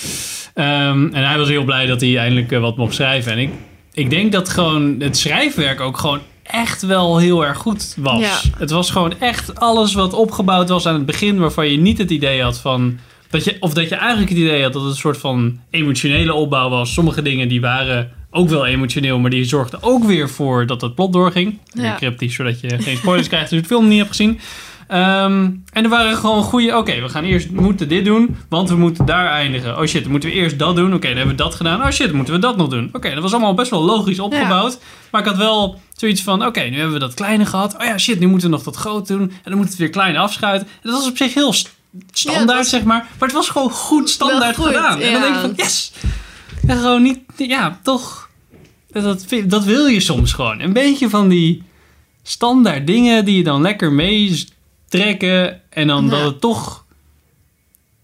Ehm, 0.53 1.07
en 1.13 1.27
hij 1.27 1.37
was 1.37 1.47
heel 1.49 1.63
blij 1.63 1.85
dat 1.85 2.01
hij 2.01 2.17
eindelijk 2.17 2.51
eh, 2.51 2.59
wat 2.59 2.77
mocht 2.77 2.93
schrijven. 2.93 3.31
En 3.31 3.37
ik, 3.39 3.49
ik 3.93 4.09
denk 4.09 4.31
dat 4.31 4.49
gewoon 4.49 4.95
het 4.99 5.17
schrijfwerk 5.17 5.79
ook 5.79 5.97
gewoon 5.97 6.19
echt 6.43 6.81
wel 6.81 7.17
heel 7.17 7.45
erg 7.45 7.57
goed 7.57 7.93
was. 7.97 8.19
Ja. 8.19 8.39
Het 8.57 8.69
was 8.71 8.91
gewoon 8.91 9.19
echt 9.19 9.59
alles 9.59 9.93
wat 9.93 10.13
opgebouwd 10.13 10.69
was 10.69 10.85
aan 10.87 10.93
het 10.93 11.05
begin... 11.05 11.37
waarvan 11.39 11.71
je 11.71 11.77
niet 11.77 11.97
het 11.97 12.09
idee 12.11 12.41
had 12.41 12.59
van... 12.59 12.99
Dat 13.35 13.43
je, 13.43 13.57
of 13.59 13.73
dat 13.73 13.89
je 13.89 13.95
eigenlijk 13.95 14.29
het 14.29 14.37
idee 14.37 14.63
had 14.63 14.73
dat 14.73 14.81
het 14.81 14.91
een 14.91 14.97
soort 14.97 15.17
van 15.17 15.59
emotionele 15.69 16.33
opbouw 16.33 16.69
was. 16.69 16.93
Sommige 16.93 17.21
dingen 17.21 17.47
die 17.47 17.61
waren 17.61 18.11
ook 18.31 18.49
wel 18.49 18.65
emotioneel... 18.65 19.19
maar 19.19 19.29
die 19.29 19.43
zorgden 19.43 19.83
ook 19.83 20.03
weer 20.03 20.29
voor 20.29 20.65
dat 20.65 20.81
het 20.81 20.95
plot 20.95 21.13
doorging. 21.13 21.59
Ja. 21.73 21.95
Cryptisch, 21.95 22.35
zodat 22.35 22.59
je 22.59 22.81
geen 22.81 22.97
spoilers 22.97 23.27
krijgt 23.27 23.45
als 23.45 23.55
je 23.55 23.61
de 23.61 23.67
film 23.67 23.87
niet 23.87 23.97
hebt 23.97 24.09
gezien. 24.09 24.39
Ehm, 24.87 25.49
en 25.71 25.83
er 25.83 25.89
waren 25.89 26.17
gewoon 26.17 26.43
goede... 26.43 26.77
Oké, 26.77 27.01
we 27.01 27.09
gaan 27.09 27.23
eerst 27.23 27.51
we 27.51 27.61
moeten 27.61 27.87
dit 27.87 28.05
doen, 28.05 28.37
want 28.49 28.69
we 28.69 28.75
moeten 28.75 29.05
daar 29.05 29.27
eindigen. 29.27 29.77
Oh 29.77 29.85
shit, 29.85 30.01
dan 30.01 30.11
moeten 30.11 30.29
we 30.29 30.35
eerst 30.35 30.59
dat 30.59 30.75
doen. 30.75 30.93
Oké, 30.93 31.07
dan 31.07 31.17
hebben 31.17 31.35
we 31.35 31.43
dat 31.43 31.55
gedaan. 31.55 31.81
Oh 31.81 31.89
shit, 31.89 32.07
dan 32.07 32.15
moeten 32.15 32.33
we 32.33 32.39
dat 32.39 32.57
nog 32.57 32.67
doen. 32.67 32.89
Oké, 32.93 33.13
dat 33.13 33.21
was 33.21 33.31
allemaal 33.31 33.53
best 33.53 33.71
wel 33.71 33.83
logisch 33.83 34.19
opgebouwd. 34.19 34.79
Maar 35.11 35.21
ik 35.21 35.27
had 35.27 35.37
wel 35.37 35.79
zoiets 35.95 36.23
van... 36.23 36.45
Oké, 36.45 36.61
nu 36.61 36.75
hebben 36.75 36.93
we 36.93 36.99
dat 36.99 37.13
kleine 37.13 37.45
gehad. 37.45 37.75
Oh 37.77 37.85
ja, 37.85 37.97
shit, 37.97 38.19
nu 38.19 38.27
moeten 38.27 38.49
we 38.49 38.55
nog 38.55 38.63
dat 38.63 38.75
groot 38.75 39.07
doen. 39.07 39.19
En 39.19 39.29
dan 39.43 39.57
moeten 39.57 39.77
we 39.77 39.83
het 39.83 39.93
weer 39.93 40.03
klein 40.03 40.17
afschuiten. 40.17 40.67
En 40.67 40.89
dat 40.89 40.99
was 40.99 41.09
op 41.09 41.17
zich 41.17 41.33
heel 41.33 41.53
standaard, 42.11 42.47
Ja, 42.47 42.53
het 42.53 42.57
was- 42.57 42.69
zeg 42.69 42.83
maar. 42.83 42.99
Maar 43.19 43.27
het 43.27 43.37
was 43.37 43.49
gewoon 43.49 43.71
goed 43.71 44.09
standaard 44.09 44.55
goed, 44.55 44.65
gedaan. 44.65 44.99
En 45.01 45.11
dan 45.11 45.21
denk 45.21 45.35
ik 45.35 45.41
van, 45.41 45.53
yes! 45.55 45.91
En 46.67 46.77
gewoon 46.77 47.01
niet... 47.01 47.19
Ja, 47.37 47.79
toch... 47.83 48.29
Dat, 48.91 49.25
dat, 49.45 49.63
wil 49.63 49.85
je 49.85 49.99
soms 49.99 50.33
gewoon. 50.33 50.59
Een 50.59 50.73
beetje 50.73 51.09
van 51.09 51.27
die 51.29 51.63
standaard 52.23 52.87
dingen 52.87 53.25
die 53.25 53.37
je 53.37 53.43
dan 53.43 53.61
lekker 53.61 53.91
meetrekken. 53.91 55.61
En 55.69 55.87
dan 55.87 56.03
Ja. 56.03 56.09
dat 56.09 56.21
het 56.23 56.41
toch 56.41 56.84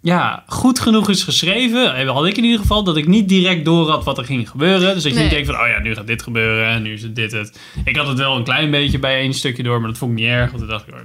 ja, 0.02 0.44
goed 0.48 0.80
genoeg 0.80 1.10
is 1.10 1.24
geschreven. 1.24 1.96
Eh, 1.96 2.10
Had 2.10 2.26
ik 2.26 2.38
in 2.38 2.44
ieder 2.44 2.60
geval 2.60 2.84
dat 2.84 2.98
ik 2.98 3.08
niet 3.08 3.30
direct 3.30 3.66
door 3.66 3.90
had 3.90 4.04
wat 4.04 4.18
er 4.18 4.26
ging 4.26 4.50
gebeuren. 4.50 4.94
Dus 4.94 5.04
dat 5.04 5.12
je 5.12 5.14
Nee. 5.14 5.22
niet 5.24 5.32
denkt 5.32 5.48
van, 5.48 5.56
oh 5.62 5.68
ja, 5.68 5.80
nu 5.80 5.96
gaat 5.96 6.08
dit 6.08 6.22
gebeuren 6.22 6.68
en 6.68 6.82
nu 6.82 6.94
is 6.94 7.02
het 7.04 7.16
dit 7.16 7.32
het. 7.32 7.60
Ik 7.86 7.96
had 7.96 8.08
het 8.08 8.18
wel 8.18 8.36
een 8.36 8.44
klein 8.44 8.72
beetje 8.72 9.00
bij 9.00 9.16
één 9.20 9.34
stukje 9.34 9.64
door, 9.64 9.80
maar 9.80 9.90
dat 9.90 9.98
vond 9.98 10.12
ik 10.12 10.18
niet 10.18 10.28
erg. 10.28 10.48
Want 10.52 10.58
toen 10.62 10.72
dacht 10.72 10.88
ik, 10.88 10.94
oh, 10.94 11.00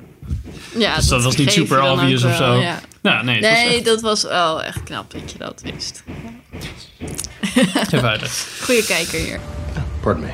Ja, 0.81 0.97
Dus 0.97 1.09
dat 1.09 1.23
was 1.23 1.37
niet 1.37 1.53
super 1.53 1.83
obvious 1.91 2.25
of 2.25 2.39
wel, 2.39 2.55
zo. 2.55 2.61
Ja. 2.61 2.81
nou 3.03 3.25
nee, 3.25 3.35
het 3.35 3.45
was 3.45 3.59
Nee, 3.65 3.75
echt 3.77 3.85
dat 3.85 4.01
was 4.01 4.23
wel 4.23 4.63
echt 4.63 4.83
knap 4.83 5.11
dat 5.11 5.33
je 5.33 5.39
dat 5.39 5.63
wist. 5.75 6.05
uit. 8.03 8.49
Goeie 8.63 8.85
kijker 8.85 9.19
hier. 9.19 9.41
Pardon 10.01 10.23
me. 10.25 10.31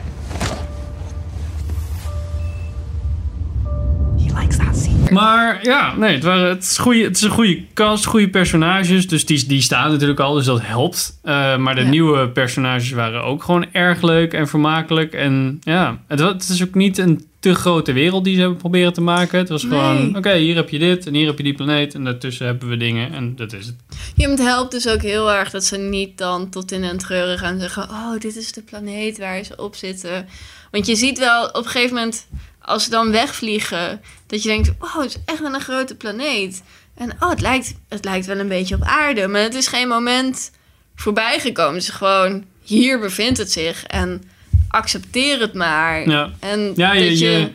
Maar 5.10 5.58
ja, 5.62 5.96
nee, 5.96 6.14
het, 6.14 6.22
waren, 6.24 6.48
het, 6.48 6.62
is, 6.62 6.78
goeie, 6.78 7.04
het 7.04 7.16
is 7.16 7.22
een 7.22 7.30
goede 7.30 7.64
cast, 7.74 8.04
goede 8.04 8.28
personages. 8.28 9.08
Dus 9.08 9.26
die, 9.26 9.46
die 9.46 9.60
staan 9.62 9.90
natuurlijk 9.90 10.20
al, 10.20 10.34
dus 10.34 10.44
dat 10.44 10.60
helpt. 10.62 11.18
Eh, 11.22 11.56
maar 11.56 11.74
de 11.74 11.80
Ja. 11.82 11.88
nieuwe 11.88 12.28
personages 12.28 12.90
waren 12.90 13.22
ook 13.24 13.42
gewoon 13.42 13.66
erg 13.72 14.02
leuk 14.02 14.32
en 14.32 14.48
vermakelijk. 14.48 15.12
En 15.12 15.58
ja, 15.60 15.98
het, 16.08 16.18
het 16.20 16.48
is 16.48 16.62
ook 16.62 16.74
niet 16.74 16.98
een 16.98 17.26
te 17.40 17.54
grote 17.54 17.92
wereld 17.92 18.24
die 18.24 18.34
ze 18.34 18.40
hebben 18.40 18.58
proberen 18.58 18.92
te 18.92 19.00
maken. 19.00 19.38
Het 19.38 19.48
was 19.48 19.62
gewoon, 19.62 20.16
oké, 20.16 20.34
hier 20.34 20.54
heb 20.54 20.68
je 20.68 20.78
dit 20.78 21.06
en 21.06 21.14
hier 21.14 21.26
heb 21.26 21.36
je 21.36 21.42
die 21.44 21.54
planeet. 21.54 21.94
En 21.94 22.04
daartussen 22.04 22.46
hebben 22.46 22.68
we 22.68 22.76
dingen 22.76 23.12
en 23.12 23.36
dat 23.36 23.52
is 23.52 23.66
het. 23.66 23.76
Ja, 24.14 24.30
het 24.30 24.38
helpt 24.38 24.70
dus 24.70 24.88
ook 24.88 25.02
heel 25.02 25.32
erg 25.32 25.50
dat 25.50 25.64
ze 25.64 25.76
niet 25.76 26.18
dan 26.18 26.50
tot 26.50 26.72
in 26.72 26.82
een 26.82 26.98
treuren 26.98 27.38
gaan 27.38 27.60
zeggen... 27.60 27.82
oh, 27.82 28.18
dit 28.18 28.36
is 28.36 28.52
de 28.52 28.62
planeet 28.62 29.18
waar 29.18 29.44
ze 29.44 29.56
op 29.56 29.74
zitten. 29.74 30.26
Want 30.70 30.86
je 30.86 30.94
ziet 30.96 31.18
wel 31.18 31.46
op 31.46 31.64
een 31.64 31.70
gegeven 31.70 31.94
moment, 31.94 32.26
als 32.64 32.84
ze 32.84 32.90
dan 32.90 33.10
wegvliegen... 33.10 34.00
dat 34.26 34.42
je 34.42 34.48
denkt, 34.48 34.72
oh, 34.78 34.96
het 35.00 35.10
is 35.10 35.16
echt 35.24 35.40
wel 35.40 35.54
een 35.54 35.60
grote 35.60 35.94
planeet. 35.94 36.62
En 36.96 37.10
oh, 37.20 37.30
het 37.30 37.40
lijkt, 37.40 37.74
het 37.88 38.04
lijkt 38.04 38.26
wel 38.26 38.38
een 38.38 38.48
beetje 38.48 38.74
op 38.74 38.82
aarde. 38.82 39.26
Maar 39.28 39.40
het 39.42 39.54
is 39.54 39.66
geen 39.66 39.88
moment 39.88 40.50
voorbij 40.96 41.38
gekomen. 41.40 41.74
Het 41.74 41.82
is 41.82 41.88
gewoon, 41.88 42.44
hier 42.62 43.00
bevindt 43.00 43.38
het 43.38 43.52
zich. 43.52 43.84
En 43.84 44.22
accepteer 44.68 45.40
het 45.40 45.54
maar. 45.54 46.08
Ja. 46.08 46.30
En 46.38 46.72
Ja, 46.76 46.92
je, 46.92 47.08
dat 47.08 47.18
je, 47.18 47.50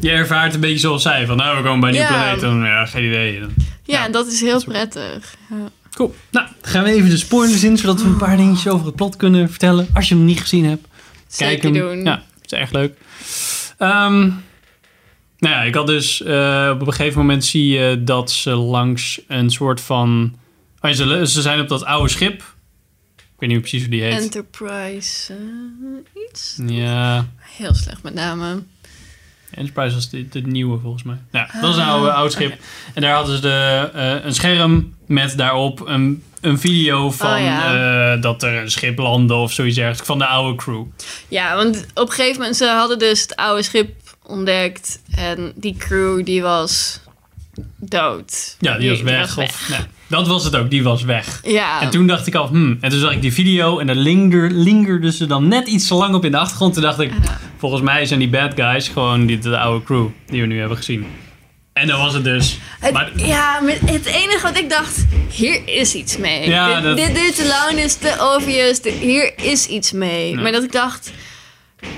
je 0.00 0.10
ervaart 0.10 0.54
een 0.54 0.60
beetje 0.60 0.78
zoals 0.78 1.02
zij. 1.02 1.26
Van 1.26 1.36
nou, 1.36 1.56
we 1.56 1.62
komen 1.62 1.80
bij 1.80 1.88
een 1.88 1.94
nieuwe 1.94 2.12
Ja. 2.12 2.18
planeet. 2.22 2.40
Dan, 2.40 2.62
ja, 2.64 2.86
geen 2.86 3.04
idee. 3.04 3.40
Dan- 3.40 3.54
ja, 3.84 4.04
ja, 4.04 4.08
dat 4.08 4.26
is 4.26 4.40
heel 4.40 4.52
dat 4.52 4.60
is 4.60 4.66
ook- 4.66 4.72
prettig. 4.72 5.34
Ja. 5.50 5.56
Cool. 5.94 6.14
Nou, 6.30 6.46
gaan 6.62 6.84
we 6.84 6.90
even 6.92 7.10
de 7.10 7.16
spoilers 7.16 7.64
in, 7.64 7.76
zodat 7.78 8.02
we 8.02 8.06
een 8.08 8.16
paar 8.16 8.36
dingetjes 8.36 8.72
over 8.72 8.86
het 8.86 8.94
plot 8.96 9.16
kunnen 9.16 9.50
vertellen. 9.50 9.88
Als 9.94 10.08
je 10.08 10.14
hem 10.14 10.24
niet 10.24 10.40
gezien 10.40 10.64
hebt. 10.64 10.86
Kijk 11.36 11.50
Zeker 11.62 11.62
hem. 11.64 11.72
doen. 11.72 12.04
Ja, 12.04 12.22
het 12.42 12.52
is 12.52 12.58
erg 12.58 12.70
leuk. 12.70 12.96
Ehm, 13.80 14.20
nou 15.38 15.54
ja, 15.54 15.62
ik 15.62 15.74
had 15.74 15.86
dus... 15.86 16.22
eh, 16.22 16.70
op 16.72 16.80
een 16.86 16.92
gegeven 16.92 17.18
moment 17.18 17.44
zie 17.44 17.66
je 17.68 18.04
dat 18.04 18.30
ze 18.30 18.50
langs 18.54 19.20
een 19.28 19.50
soort 19.50 19.80
van... 19.80 20.38
Oh, 20.80 20.90
ze, 20.90 21.26
ze 21.26 21.42
zijn 21.42 21.60
op 21.60 21.68
dat 21.68 21.84
oude 21.84 22.08
schip. 22.08 22.54
Ik 23.16 23.46
weet 23.46 23.48
niet 23.48 23.60
precies 23.60 23.80
hoe 23.80 23.90
die 23.90 24.02
heet. 24.02 24.20
Enterprise 24.20 25.32
eh, 25.32 26.22
iets? 26.28 26.58
Ja, 26.66 27.26
Heel 27.36 27.74
slecht 27.74 28.02
met 28.02 28.14
name. 28.14 28.62
Enterprise 29.54 29.94
was 29.94 30.10
de 30.10 30.40
nieuwe 30.44 30.78
volgens 30.78 31.02
mij. 31.02 31.16
Ja, 31.32 31.48
dat 31.60 31.70
is 31.70 31.76
een 31.76 31.82
Ah, 31.82 31.88
oude 31.92 32.12
oud 32.12 32.32
schip. 32.32 32.54
En 32.94 33.02
daar 33.02 33.14
hadden 33.14 33.34
ze 33.34 33.40
de, 33.40 33.90
eh, 33.94 34.24
een 34.24 34.34
scherm 34.34 34.94
met 35.06 35.36
daarop 35.36 35.82
een, 35.86 36.22
een 36.40 36.58
video 36.58 37.10
van 37.10 37.32
Oh, 37.34 37.40
ja. 37.40 38.12
eh, 38.14 38.22
dat 38.22 38.42
er 38.42 38.56
een 38.62 38.70
schip 38.70 38.98
landde 38.98 39.34
of 39.34 39.52
zoiets 39.52 39.78
ergens. 39.78 40.06
Van 40.06 40.18
de 40.18 40.26
oude 40.26 40.56
crew. 40.56 40.82
Ja, 41.28 41.56
want 41.56 41.86
op 41.94 42.08
een 42.08 42.14
gegeven 42.14 42.38
moment, 42.38 42.56
ze 42.56 42.66
hadden 42.66 42.98
dus 42.98 43.20
het 43.22 43.36
oude 43.36 43.62
schip 43.62 43.90
ontdekt. 44.26 45.00
En 45.16 45.52
die 45.54 45.76
crew, 45.78 46.24
die 46.24 46.42
was 46.42 47.00
dood. 47.76 48.56
Ja, 48.60 48.78
die, 48.78 48.90
was 48.90 49.00
weg. 49.02 49.38
Of, 49.38 49.68
nee, 49.70 49.78
dat 50.06 50.26
was 50.26 50.44
het 50.44 50.56
ook, 50.56 50.70
die 50.70 50.82
was 50.82 51.02
weg. 51.02 51.40
Ja, 51.44 51.80
En 51.82 51.90
toen 51.90 52.06
dacht 52.06 52.26
ik 52.26 52.34
al, 52.34 52.48
hmm. 52.48 52.78
En 52.80 52.90
toen 52.90 52.98
zag 53.00 53.12
ik 53.12 53.22
die 53.22 53.32
video 53.32 53.78
en 53.78 53.86
daar 53.86 53.96
linger, 53.96 54.50
lingerde 54.50 55.12
ze 55.12 55.26
dan 55.26 55.48
net 55.48 55.68
iets 55.68 55.86
te 55.88 55.94
lang 55.94 56.14
op 56.14 56.24
in 56.24 56.30
de 56.30 56.38
achtergrond. 56.38 56.74
Toen 56.74 56.82
dacht 56.82 56.98
ik. 57.00 57.12
Volgens 57.60 57.82
mij 57.82 58.06
zijn 58.06 58.18
die 58.18 58.28
bad 58.28 58.52
guys 58.54 58.88
gewoon 58.88 59.26
die, 59.26 59.38
de 59.38 59.58
oude 59.58 59.84
crew 59.84 60.06
die 60.26 60.40
we 60.40 60.46
nu 60.46 60.58
hebben 60.58 60.76
gezien. 60.76 61.06
En 61.72 61.86
dat 61.86 61.98
was 61.98 62.14
het 62.14 62.24
dus. 62.24 62.58
Het, 62.80 62.92
maar, 62.92 63.10
ja, 63.16 63.60
met 63.60 63.78
het 63.84 64.04
enige 64.06 64.40
wat 64.42 64.58
ik 64.58 64.70
dacht, 64.70 65.06
hier 65.30 65.60
is 65.64 65.94
iets 65.94 66.16
mee. 66.16 66.48
Ja, 66.48 66.74
dit, 66.74 66.82
dat- 66.84 66.96
dit 66.96 67.14
duurt 67.14 67.34
te 67.36 67.46
lang, 67.46 67.78
is 67.84 67.94
te 67.94 68.32
obvious, 68.36 68.80
dit- 68.82 68.94
hier 68.94 69.32
is 69.36 69.66
iets 69.66 69.92
mee. 69.92 70.34
Maar 70.34 70.52
dat 70.52 70.62
ik 70.62 70.72
dacht, 70.72 71.10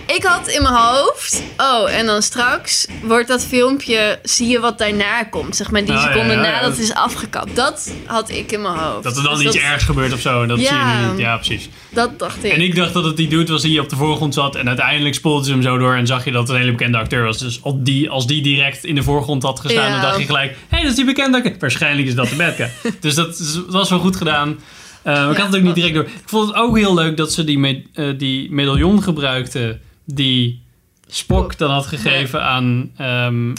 ik 0.07 0.23
had 0.25 0.49
in 0.49 0.63
mijn 0.63 0.75
hoofd, 0.75 1.43
oh, 1.57 1.91
en 1.93 2.07
dan 2.07 2.23
straks 2.23 2.87
wordt 3.03 3.29
dat 3.29 3.45
filmpje, 3.47 4.19
zie 4.23 4.49
je 4.49 4.61
wat 4.61 4.79
daarna 4.79 5.25
komt. 5.25 5.57
Zeg 5.57 5.71
maar 5.71 5.85
die 5.85 5.93
ja, 5.95 6.01
seconde 6.01 6.33
ja, 6.35 6.43
ja. 6.43 6.51
nadat 6.51 6.71
het 6.71 6.79
is 6.79 6.95
afgekapt. 6.95 7.57
Dat 7.57 7.93
had 8.07 8.31
ik 8.31 8.53
in 8.53 8.63
mijn 8.63 8.75
hoofd. 8.75 9.03
dat 9.03 9.17
er 9.17 9.23
dan 9.23 9.35
Dus 9.35 9.45
iets 9.45 9.55
dat, 9.55 9.65
ergs 9.65 9.85
gebeurt 9.85 10.13
of 10.13 10.21
zo. 10.21 10.47
Dat 10.47 10.59
zie 10.59 10.67
je 10.69 10.73
Ja. 10.75 11.01
nu 11.01 11.11
niet. 11.11 11.19
Ja, 11.19 11.37
precies. 11.37 11.69
Dat 11.91 12.19
dacht 12.19 12.45
ik. 12.45 12.53
En 12.53 12.61
ik 12.61 12.75
dacht 12.77 12.93
dat 12.93 13.05
het 13.05 13.17
die 13.17 13.29
dude 13.29 13.53
was 13.53 13.63
die 13.63 13.81
op 13.81 13.89
de 13.89 13.97
voorgrond 13.97 14.35
zat. 14.35 14.57
En 14.57 14.69
uiteindelijk 14.69 15.15
spoelde 15.15 15.45
ze 15.45 15.51
hem 15.53 15.63
zo 15.63 15.79
door. 15.79 15.95
En 15.95 16.07
zag 16.07 16.25
je 16.25 16.31
dat 16.31 16.41
het 16.43 16.51
een 16.51 16.57
hele 16.57 16.71
bekende 16.71 16.99
acteur 16.99 17.25
was. 17.25 17.39
Dus 17.39 17.59
als 17.63 17.75
die, 17.79 18.11
als 18.11 18.27
die 18.27 18.43
direct 18.43 18.85
in 18.85 18.95
de 18.95 19.03
voorgrond 19.03 19.43
had 19.43 19.61
gestaan, 19.61 19.85
Ja. 19.87 19.93
dan 19.93 20.01
dacht 20.01 20.19
je 20.19 20.25
gelijk: 20.27 20.51
hé, 20.51 20.57
hey, 20.69 20.81
dat 20.81 20.91
is 20.91 20.97
die 20.97 21.05
bekende 21.05 21.37
acteur. 21.37 21.57
Waarschijnlijk 21.59 22.09
is 22.09 22.15
dat 22.15 22.29
de 22.29 22.37
bad 22.37 22.55
guy. 22.55 22.71
dus 23.01 23.15
dat 23.15 23.39
is- 23.39 23.53
dat 23.55 23.65
was 23.73 23.91
wel 23.91 23.99
goed 23.99 24.17
gedaan. 24.17 24.59
Maar 25.05 25.31
ik 25.31 25.37
had 25.37 25.47
het 25.47 25.57
ook 25.57 25.63
niet 25.63 25.75
direct 25.75 25.95
door. 25.95 26.05
Ik 26.05 26.23
vond 26.25 26.49
het 26.49 26.57
ook 26.57 26.77
heel 26.77 26.95
leuk 26.95 27.17
dat 27.17 27.33
ze 27.33 27.45
die, 27.45 27.59
me- 27.59 27.83
eh, 27.95 28.19
die 28.19 28.53
medaillon 28.53 29.03
gebruikten. 29.03 29.81
Die 30.05 30.63
Spock 31.09 31.59
dan 31.59 31.71
had 31.71 31.87
gegeven 31.87 32.43
aan 32.45 32.91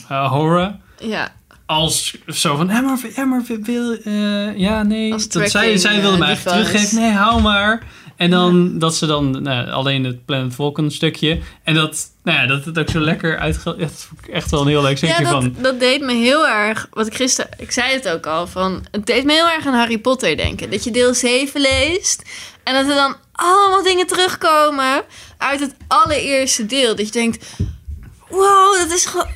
Hora. 0.07 0.79
Ja, 0.99 1.31
Als 1.65 2.15
zo 2.27 2.55
van, 2.55 2.67
ja 2.67 2.81
maar, 2.81 2.97
ja, 3.15 3.25
maar 3.25 3.41
wil, 3.61 3.93
eh, 4.03 4.57
ja 4.57 4.83
nee. 4.83 5.13
Als 5.13 5.29
Dat 5.29 5.41
zij, 5.41 5.49
tracking, 5.49 5.79
zij 5.79 6.01
wilde 6.01 6.17
me 6.17 6.25
eigenlijk 6.25 6.63
teruggeven. 6.63 6.99
Nee, 7.01 7.11
hou 7.11 7.41
maar. 7.41 7.83
En 8.15 8.29
dan 8.29 8.79
dat 8.79 8.95
ze 8.95 9.05
dan 9.05 9.41
nou, 9.41 9.69
alleen 9.69 10.03
het 10.03 10.25
Planet 10.25 10.55
Vulcan 10.55 10.91
stukje. 10.91 11.39
En 11.63 11.73
dat, 11.73 12.11
nou 12.23 12.37
ja, 12.37 12.47
dat 12.47 12.65
het 12.65 12.79
ook 12.79 12.89
zo 12.89 12.99
lekker 12.99 13.39
uitge... 13.39 13.75
Echt, 13.75 14.09
echt 14.31 14.51
wel 14.51 14.61
een 14.61 14.67
heel 14.67 14.81
leuk 14.81 14.97
stukje 14.97 15.23
ja 15.23 15.31
dat, 15.31 15.31
van... 15.31 15.55
dat 15.61 15.79
deed 15.79 16.01
me 16.01 16.13
heel 16.13 16.47
erg, 16.47 16.87
wat 16.91 17.07
ik 17.07 17.15
gisteren, 17.15 17.51
ik 17.57 17.71
zei 17.71 17.93
het 17.93 18.09
ook 18.09 18.25
al, 18.25 18.47
van, 18.47 18.85
het 18.91 19.05
deed 19.05 19.23
me 19.23 19.33
heel 19.33 19.49
erg 19.49 19.65
aan 19.65 19.73
Harry 19.73 19.97
Potter 19.97 20.37
denken. 20.37 20.69
Dat 20.69 20.83
je 20.83 20.91
deel 20.91 21.13
7 21.13 21.61
leest 21.61 22.23
en 22.63 22.73
dat 22.73 22.87
er 22.87 22.95
dan 22.95 23.15
allemaal 23.31 23.83
dingen 23.83 24.07
terugkomen 24.07 25.03
uit 25.37 25.59
het 25.59 25.75
allereerste 25.87 26.65
deel. 26.65 26.95
Dat 26.95 27.05
je 27.05 27.11
denkt, 27.11 27.45
wow, 28.29 28.77
dat 28.77 28.91
is 28.91 29.05
gewoon, 29.05 29.27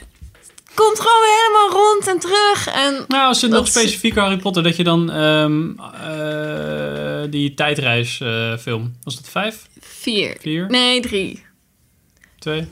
komt 0.74 1.00
gewoon 1.00 1.22
weer 1.22 1.38
helemaal 1.46 1.84
rond 1.84 2.08
en 2.08 2.20
terug. 2.20 2.68
En 2.68 3.06
Nou, 3.08 3.28
als 3.28 3.42
het 3.42 3.52
Dat 3.52 3.60
nog 3.60 3.70
specifiek 3.70 4.16
Harry 4.16 4.38
Potter, 4.38 4.64
dat 4.64 4.76
je 4.76 4.84
dan 4.84 5.12
ehm, 5.12 5.70
eh, 5.70 6.77
die 7.30 7.54
tijdreisfilm, 7.54 8.96
was 9.04 9.16
dat 9.16 9.30
vijf? 9.30 9.68
vier. 9.80 10.38
Vier? 10.42 10.70
Nee, 10.70 11.02
drie. 11.02 11.44
Twee? 12.40 12.68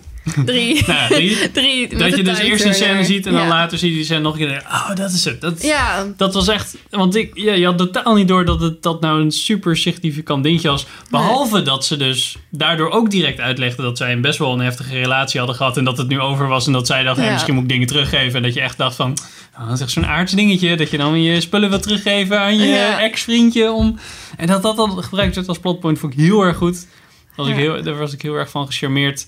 Drie. 0.45 0.83
Nou 0.87 1.07
drie. 1.07 1.51
drie. 1.51 1.97
Dat 1.97 2.15
je 2.15 2.23
dus 2.23 2.37
eerst 2.39 2.65
een 2.65 2.73
scène 2.73 3.03
ziet 3.03 3.25
en 3.25 3.33
dan 3.33 3.47
later 3.47 3.77
zie 3.77 3.89
je 3.89 3.95
die 3.95 4.05
scène 4.05 4.19
nog 4.19 4.39
een 4.39 4.47
keer. 4.47 4.63
Oh, 4.67 4.95
dat 4.95 5.11
is 5.11 5.25
het. 5.25 5.41
Dat, 5.41 5.61
Ja, 5.63 6.05
Dat 6.17 6.33
was 6.33 6.47
echt, 6.47 6.77
want 6.89 7.15
ik, 7.15 7.31
ja, 7.33 7.53
je 7.53 7.65
had 7.65 7.77
totaal 7.77 8.15
niet 8.15 8.27
door 8.27 8.45
dat 8.45 8.61
het 8.61 8.83
dat 8.83 9.01
nou 9.01 9.21
een 9.21 9.31
super 9.31 9.77
significant 9.77 10.43
dingetje 10.43 10.69
was. 10.69 10.85
Behalve 11.09 11.61
dat 11.61 11.85
ze 11.85 11.97
dus 11.97 12.37
daardoor 12.49 12.89
ook 12.89 13.09
direct 13.11 13.39
uitlegden 13.39 13.85
dat 13.85 13.97
zij 13.97 14.11
een 14.11 14.21
best 14.21 14.39
wel 14.39 14.53
een 14.53 14.59
heftige 14.59 14.93
relatie 14.93 15.37
hadden 15.39 15.57
gehad. 15.57 15.77
En 15.77 15.83
dat 15.83 15.97
het 15.97 16.07
nu 16.07 16.19
over 16.19 16.47
was. 16.47 16.67
En 16.67 16.73
dat 16.73 16.87
zij 16.87 17.03
dacht, 17.03 17.17
hey, 17.17 17.31
misschien 17.31 17.53
moet 17.53 17.63
ik 17.63 17.69
dingen 17.69 17.87
teruggeven. 17.87 18.35
En 18.35 18.43
dat 18.43 18.53
je 18.53 18.61
echt 18.61 18.77
dacht 18.77 18.95
van, 18.95 19.17
oh, 19.57 19.65
dat 19.65 19.75
is 19.75 19.81
echt 19.81 19.91
zo'n 19.91 20.05
aards 20.05 20.33
dingetje. 20.33 20.75
Dat 20.75 20.91
je 20.91 20.97
dan 20.97 21.21
je 21.23 21.41
spullen 21.41 21.69
wil 21.69 21.79
teruggeven 21.79 22.39
aan 22.39 22.57
je 22.57 22.77
ex-vriendje. 22.99 23.71
Om... 23.71 23.99
En 24.37 24.47
dat 24.47 24.61
dat 24.61 24.75
dan 24.75 25.03
gebruikt 25.03 25.35
werd 25.35 25.47
als 25.47 25.59
plotpoint 25.59 25.99
vond 25.99 26.13
ik 26.13 26.19
heel 26.19 26.41
erg 26.41 26.57
goed. 26.57 26.87
Was 27.35 27.47
ik 27.47 27.55
heel, 27.55 27.83
daar 27.83 27.97
was 27.97 28.13
ik 28.13 28.21
heel 28.21 28.33
erg 28.33 28.49
van 28.49 28.65
gecharmeerd. 28.65 29.27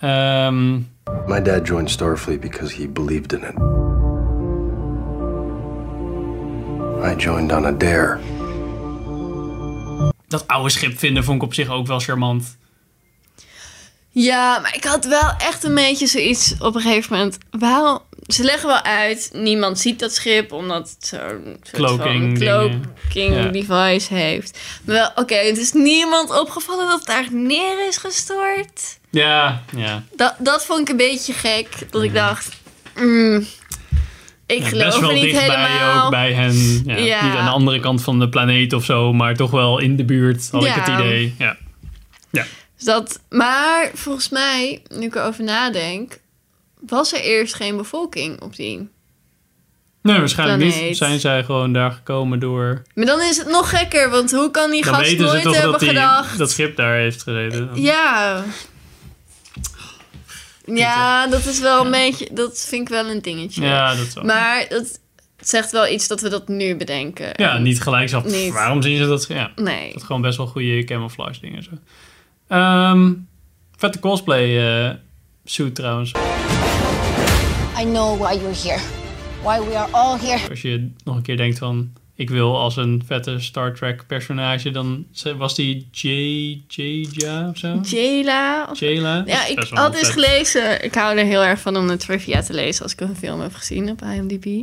Ehm, 0.00 0.72
My 1.26 1.42
dad 1.42 1.66
joined 1.66 1.90
Starfleet 1.90 2.40
because 2.40 2.74
he 2.76 2.88
believed 2.88 3.32
in 3.32 3.42
it. 3.42 3.54
I 7.04 7.14
joined 7.16 7.52
on 7.52 7.64
a 7.64 7.72
dare. 7.72 8.18
dat 10.28 10.46
oude 10.46 10.70
schip 10.70 10.98
vinden 10.98 11.24
vond 11.24 11.36
ik 11.36 11.42
op 11.48 11.54
zich 11.54 11.68
ook 11.70 11.86
wel 11.86 11.98
charmant. 11.98 12.56
Ja, 14.10 14.58
maar 14.58 14.74
ik 14.76 14.84
had 14.84 15.04
wel 15.04 15.30
echt 15.38 15.64
een 15.64 15.74
beetje 15.74 16.06
zoiets 16.06 16.54
op 16.58 16.74
een 16.74 16.80
gegeven 16.80 17.16
moment. 17.16 17.38
Waarom? 17.50 17.98
Ze 18.26 18.44
leggen 18.44 18.68
wel 18.68 18.82
uit, 18.82 19.30
niemand 19.32 19.78
ziet 19.78 19.98
dat 19.98 20.14
schip 20.14 20.52
omdat 20.52 20.90
het 20.98 21.06
zo'n 21.06 21.56
Cloaking 21.72 22.00
van 22.00 22.34
dingen. 22.34 22.38
cloaking 22.38 23.34
Ja. 23.34 23.48
device 23.48 24.14
heeft. 24.14 24.58
Maar 24.84 24.94
wel, 24.94 25.10
oké, 25.14 25.34
het 25.34 25.58
is 25.58 25.72
niemand 25.72 26.40
opgevallen 26.40 26.86
dat 26.86 26.98
het 26.98 27.06
daar 27.06 27.26
neer 27.32 27.88
is 27.88 27.96
gestort. 27.96 28.97
Ja, 29.10 29.62
ja. 29.76 30.02
Dat, 30.16 30.34
dat 30.38 30.64
vond 30.64 30.80
ik 30.80 30.88
een 30.88 30.96
beetje 30.96 31.32
gek. 31.32 31.68
Dat 31.90 32.02
ik 32.02 32.14
dacht, 32.14 32.56
mm, 32.96 33.46
ik 34.46 34.64
geloof 34.64 34.84
best 34.84 34.98
wel 35.00 35.08
er 35.10 35.14
niet 35.14 35.38
helemaal. 35.38 36.04
ook 36.04 36.10
bij 36.10 36.32
hen. 36.32 36.82
Ja, 36.84 36.96
Ja. 36.96 37.24
Niet 37.24 37.34
aan 37.36 37.44
de 37.44 37.50
andere 37.50 37.80
kant 37.80 38.02
van 38.02 38.18
de 38.18 38.28
planeet 38.28 38.72
of 38.72 38.84
zo, 38.84 39.12
maar 39.12 39.34
toch 39.34 39.50
wel 39.50 39.78
in 39.78 39.96
de 39.96 40.04
buurt, 40.04 40.48
had 40.50 40.64
ik 40.64 40.68
Ja. 40.74 40.80
het 40.80 40.88
idee. 41.00 41.34
Ja. 41.38 41.56
Dus 42.76 42.86
dat, 42.86 43.20
maar 43.28 43.90
volgens 43.94 44.28
mij, 44.28 44.82
nu 44.88 45.06
ik 45.06 45.14
erover 45.14 45.44
nadenk, 45.44 46.18
was 46.86 47.12
er 47.12 47.20
eerst 47.20 47.54
geen 47.54 47.76
bevolking 47.76 48.40
op 48.40 48.56
die. 48.56 48.88
Nee, 50.02 50.18
waarschijnlijk 50.18 50.74
niet. 50.74 50.96
Zijn 50.96 51.20
zij 51.20 51.44
gewoon 51.44 51.72
daar 51.72 51.90
gekomen 51.92 52.38
door... 52.40 52.82
Maar 52.94 53.06
dan 53.06 53.20
is 53.20 53.36
het 53.36 53.48
nog 53.48 53.70
gekker, 53.70 54.10
want 54.10 54.30
hoe 54.30 54.50
kan 54.50 54.70
die 54.70 54.84
Dan 54.84 54.94
gast 54.94 55.18
nooit 55.18 55.42
hebben 55.42 55.62
dat 55.70 55.80
die, 55.80 55.88
gedacht... 55.88 56.38
dat 56.38 56.50
schip 56.50 56.76
daar 56.76 56.94
heeft 56.96 57.22
gezeten. 57.22 57.70
Ja. 57.74 58.44
Ja, 60.76 61.26
dat 61.26 61.44
is 61.46 61.60
wel 61.60 61.84
een 61.84 61.90
beetje... 61.90 62.28
Dat 62.32 62.64
vind 62.68 62.82
ik 62.82 62.88
wel 62.88 63.06
een 63.10 63.22
dingetje. 63.22 63.62
Ja, 63.64 63.94
dat 63.94 64.12
wel. 64.14 64.24
Maar 64.24 64.66
dat 64.68 65.00
zegt 65.40 65.70
wel 65.70 65.88
iets 65.88 66.08
dat 66.08 66.20
we 66.20 66.28
dat 66.28 66.48
nu 66.48 66.76
bedenken. 66.76 67.30
ja, 67.36 67.54
En- 67.54 67.62
niet 67.62 67.80
gelijk 67.82 68.08
zo. 68.08 68.22
Niet. 68.24 68.52
Waarom 68.52 68.82
zien 68.82 68.96
ze 68.96 69.06
dat? 69.06 69.26
Ja, 69.28 69.50
Nee. 69.56 69.92
dat 69.92 70.02
gewoon 70.02 70.22
best 70.22 70.36
wel 70.36 70.46
goede 70.46 70.84
camouflage 70.84 71.40
dingen. 71.40 71.62
Zo. 71.62 71.70
Ehm, 72.48 73.12
vette 73.76 73.98
cosplay 73.98 74.58
eh, 74.86 74.94
suit 75.44 75.74
trouwens. 75.74 76.12
I 77.80 77.84
know 77.84 78.20
why 78.20 78.34
you're 78.34 78.56
here. 78.62 78.80
Why 79.42 79.68
we 79.68 79.76
are 79.78 79.88
all 79.92 80.18
here. 80.18 80.48
Als 80.50 80.62
je 80.62 80.90
nog 81.04 81.16
een 81.16 81.22
keer 81.22 81.36
denkt 81.36 81.58
van... 81.58 81.92
Ik 82.18 82.30
wil 82.30 82.58
als 82.58 82.76
een 82.76 83.02
vette 83.06 83.40
Star 83.40 83.74
Trek 83.74 84.06
personage, 84.06 84.70
dan 84.70 85.06
was 85.36 85.54
die 85.54 85.88
J. 85.90 86.08
J. 86.68 86.84
of 87.50 87.58
zo? 87.58 87.80
Jayla. 87.82 88.70
Jayla? 88.72 89.22
Ja, 89.26 89.46
ik 89.46 89.58
had 89.70 89.92
eens 89.94 90.00
vet. 90.06 90.12
gelezen. 90.12 90.84
Ik 90.84 90.94
hou 90.94 91.18
er 91.18 91.24
heel 91.24 91.44
erg 91.44 91.60
van 91.60 91.76
om 91.76 91.88
de 91.88 91.96
trivia 91.96 92.42
te 92.42 92.52
lezen 92.54 92.82
als 92.82 92.92
ik 92.92 93.00
een 93.00 93.16
film 93.16 93.40
heb 93.40 93.54
gezien 93.54 93.90
op 93.90 94.02
IMDb. 94.02 94.62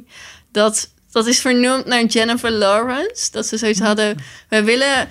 Dat, 0.51 0.89
dat 1.12 1.27
is 1.27 1.41
vernoemd 1.41 1.85
naar 1.85 2.05
Jennifer 2.05 2.51
Lawrence. 2.51 3.31
Dat 3.31 3.45
ze 3.45 3.57
zoiets 3.57 3.79
hadden. 3.79 4.17
We 4.50 4.63
willen. 4.63 5.07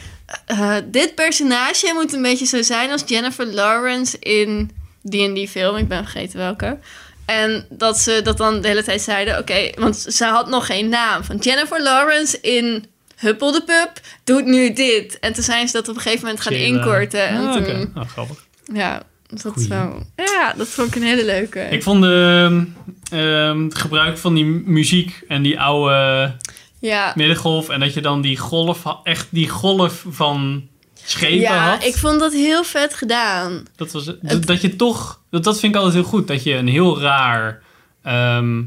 eh, 0.46 0.76
dit 0.84 1.14
personage 1.14 1.90
moet 1.94 2.12
een 2.12 2.22
beetje 2.22 2.46
zo 2.46 2.62
zijn 2.62 2.90
als 2.90 3.02
Jennifer 3.06 3.46
Lawrence 3.46 4.18
in 4.18 4.70
die 5.02 5.26
en 5.26 5.34
die 5.34 5.48
film. 5.48 5.76
Ik 5.76 5.88
ben 5.88 6.02
vergeten 6.02 6.38
welke. 6.38 6.78
En 7.26 7.66
dat 7.70 7.98
ze 7.98 8.20
dat 8.24 8.36
dan 8.36 8.60
de 8.60 8.68
hele 8.68 8.82
tijd 8.82 9.00
zeiden: 9.00 9.38
oké, 9.38 9.70
want 9.78 9.96
ze 9.96 10.24
had 10.24 10.48
nog 10.48 10.66
geen 10.66 10.88
naam. 10.88 11.24
Van 11.24 11.36
Jennifer 11.36 11.82
Lawrence 11.82 12.40
in 12.40 12.84
Huppel 13.16 13.52
de 13.52 13.62
Pup 13.62 13.90
doet 14.24 14.44
nu 14.44 14.72
dit. 14.72 15.18
En 15.18 15.32
toen 15.32 15.42
zijn 15.44 15.66
ze 15.68 15.72
dat 15.72 15.88
op 15.88 15.94
een 15.96 16.00
gegeven 16.02 16.24
moment 16.24 16.42
gaan 16.42 16.52
inkorten. 16.52 17.28
En 17.28 17.46
Ah, 17.46 17.52
toen. 17.52 17.90
Nou, 17.94 18.06
grappig. 18.06 18.44
ja, 18.72 19.02
dat 19.26 19.60
zo. 19.68 20.02
Ja, 20.16 20.52
dat 20.56 20.68
vond 20.68 20.88
ik 20.88 20.94
een 20.94 21.02
hele 21.08 21.24
leuke. 21.24 21.60
Ik 21.60 21.82
vond 21.82 22.02
de, 22.02 22.66
ehm, 23.10 23.64
het 23.64 23.74
gebruik 23.74 24.18
van 24.18 24.34
die 24.34 24.44
muziek 24.44 25.22
en 25.28 25.42
die 25.42 25.60
oude 25.60 26.32
ja, 26.78 27.12
middengolf... 27.16 27.68
en 27.68 27.80
dat 27.80 27.94
je 27.94 28.00
dan 28.00 28.20
die 28.20 28.36
golf, 28.36 28.82
echt 29.02 29.26
die 29.30 29.48
golf 29.48 30.04
van 30.08 30.68
schepen 31.04 31.38
ja 31.38 31.70
had. 31.70 31.84
ik 31.84 31.96
vond 31.96 32.20
dat 32.20 32.32
heel 32.32 32.64
vet 32.64 32.94
gedaan. 32.94 33.66
Dat, 33.76 33.92
was, 33.92 34.04
dat, 34.20 34.46
dat 34.46 34.60
je 34.60 34.76
toch... 34.76 35.20
Dat, 35.30 35.44
dat 35.44 35.60
vind 35.60 35.74
ik 35.74 35.80
altijd 35.80 36.00
heel 36.00 36.10
goed. 36.10 36.28
Dat 36.28 36.42
je 36.42 36.54
een 36.54 36.68
heel 36.68 37.00
raar... 37.00 37.62
ehm, 38.02 38.62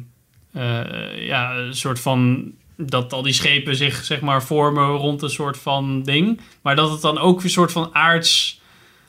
eh, 0.54 1.28
ja, 1.28 1.56
een 1.56 1.76
soort 1.76 2.00
van... 2.00 2.52
Dat 2.78 3.14
al 3.14 3.22
die 3.22 3.34
schepen 3.34 3.76
zich 3.76 4.06
zeg 4.06 4.22
maar 4.22 4.44
vormen 4.44 4.88
rond 4.88 5.22
een 5.22 5.30
soort 5.30 5.58
van 5.58 6.04
ding. 6.04 6.42
Maar 6.62 6.76
dat 6.76 6.92
het 6.92 7.02
dan 7.02 7.18
ook 7.18 7.44
een 7.44 7.50
soort 7.50 7.72
van 7.72 7.90
aards... 7.96 8.62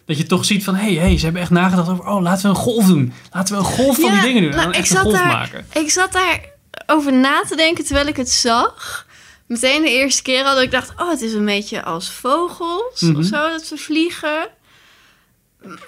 Dat 0.05 0.19
je 0.19 0.27
toch 0.27 0.45
ziet 0.45 0.65
van... 0.65 0.75
Hé, 0.75 0.95
hey, 0.95 1.07
hey, 1.07 1.19
ze 1.19 1.25
hebben 1.25 1.43
echt 1.43 1.51
nagedacht 1.51 1.89
over... 1.89 2.07
Oh, 2.07 2.23
laten 2.23 2.43
we 2.43 2.49
een 2.49 2.63
golf 2.63 2.87
doen. 2.87 3.13
Laten 3.33 3.55
we 3.55 3.61
een 3.61 3.67
golf 3.67 3.99
van 4.01 4.11
die 4.13 4.21
dingen 4.21 4.43
doen. 4.43 4.51
nou, 4.51 4.63
en 4.63 4.73
dan 4.73 4.81
ik, 4.81 4.87
zat 4.87 5.03
golf 5.03 5.15
daar, 5.15 5.27
maken. 5.27 5.67
ik 5.73 5.91
zat 5.91 6.13
daar 6.13 6.41
over 6.87 7.13
na 7.13 7.43
te 7.49 7.57
denken 7.57 7.85
terwijl 7.85 8.07
ik 8.07 8.17
het 8.17 8.31
zag. 8.31 9.07
Meteen 9.49 9.83
de 9.83 9.91
eerste 9.91 10.23
keer 10.23 10.45
al 10.45 10.55
dat 10.55 10.63
ik 10.63 10.71
dacht... 10.71 10.93
Oh, 11.01 11.11
het 11.11 11.21
is 11.21 11.33
een 11.33 11.45
beetje 11.45 11.83
als 11.83 12.11
vogels 12.11 13.01
Mhm. 13.01 13.17
of 13.19 13.25
zo, 13.25 13.49
dat 13.51 13.65
ze 13.67 13.77
vliegen. 13.77 14.49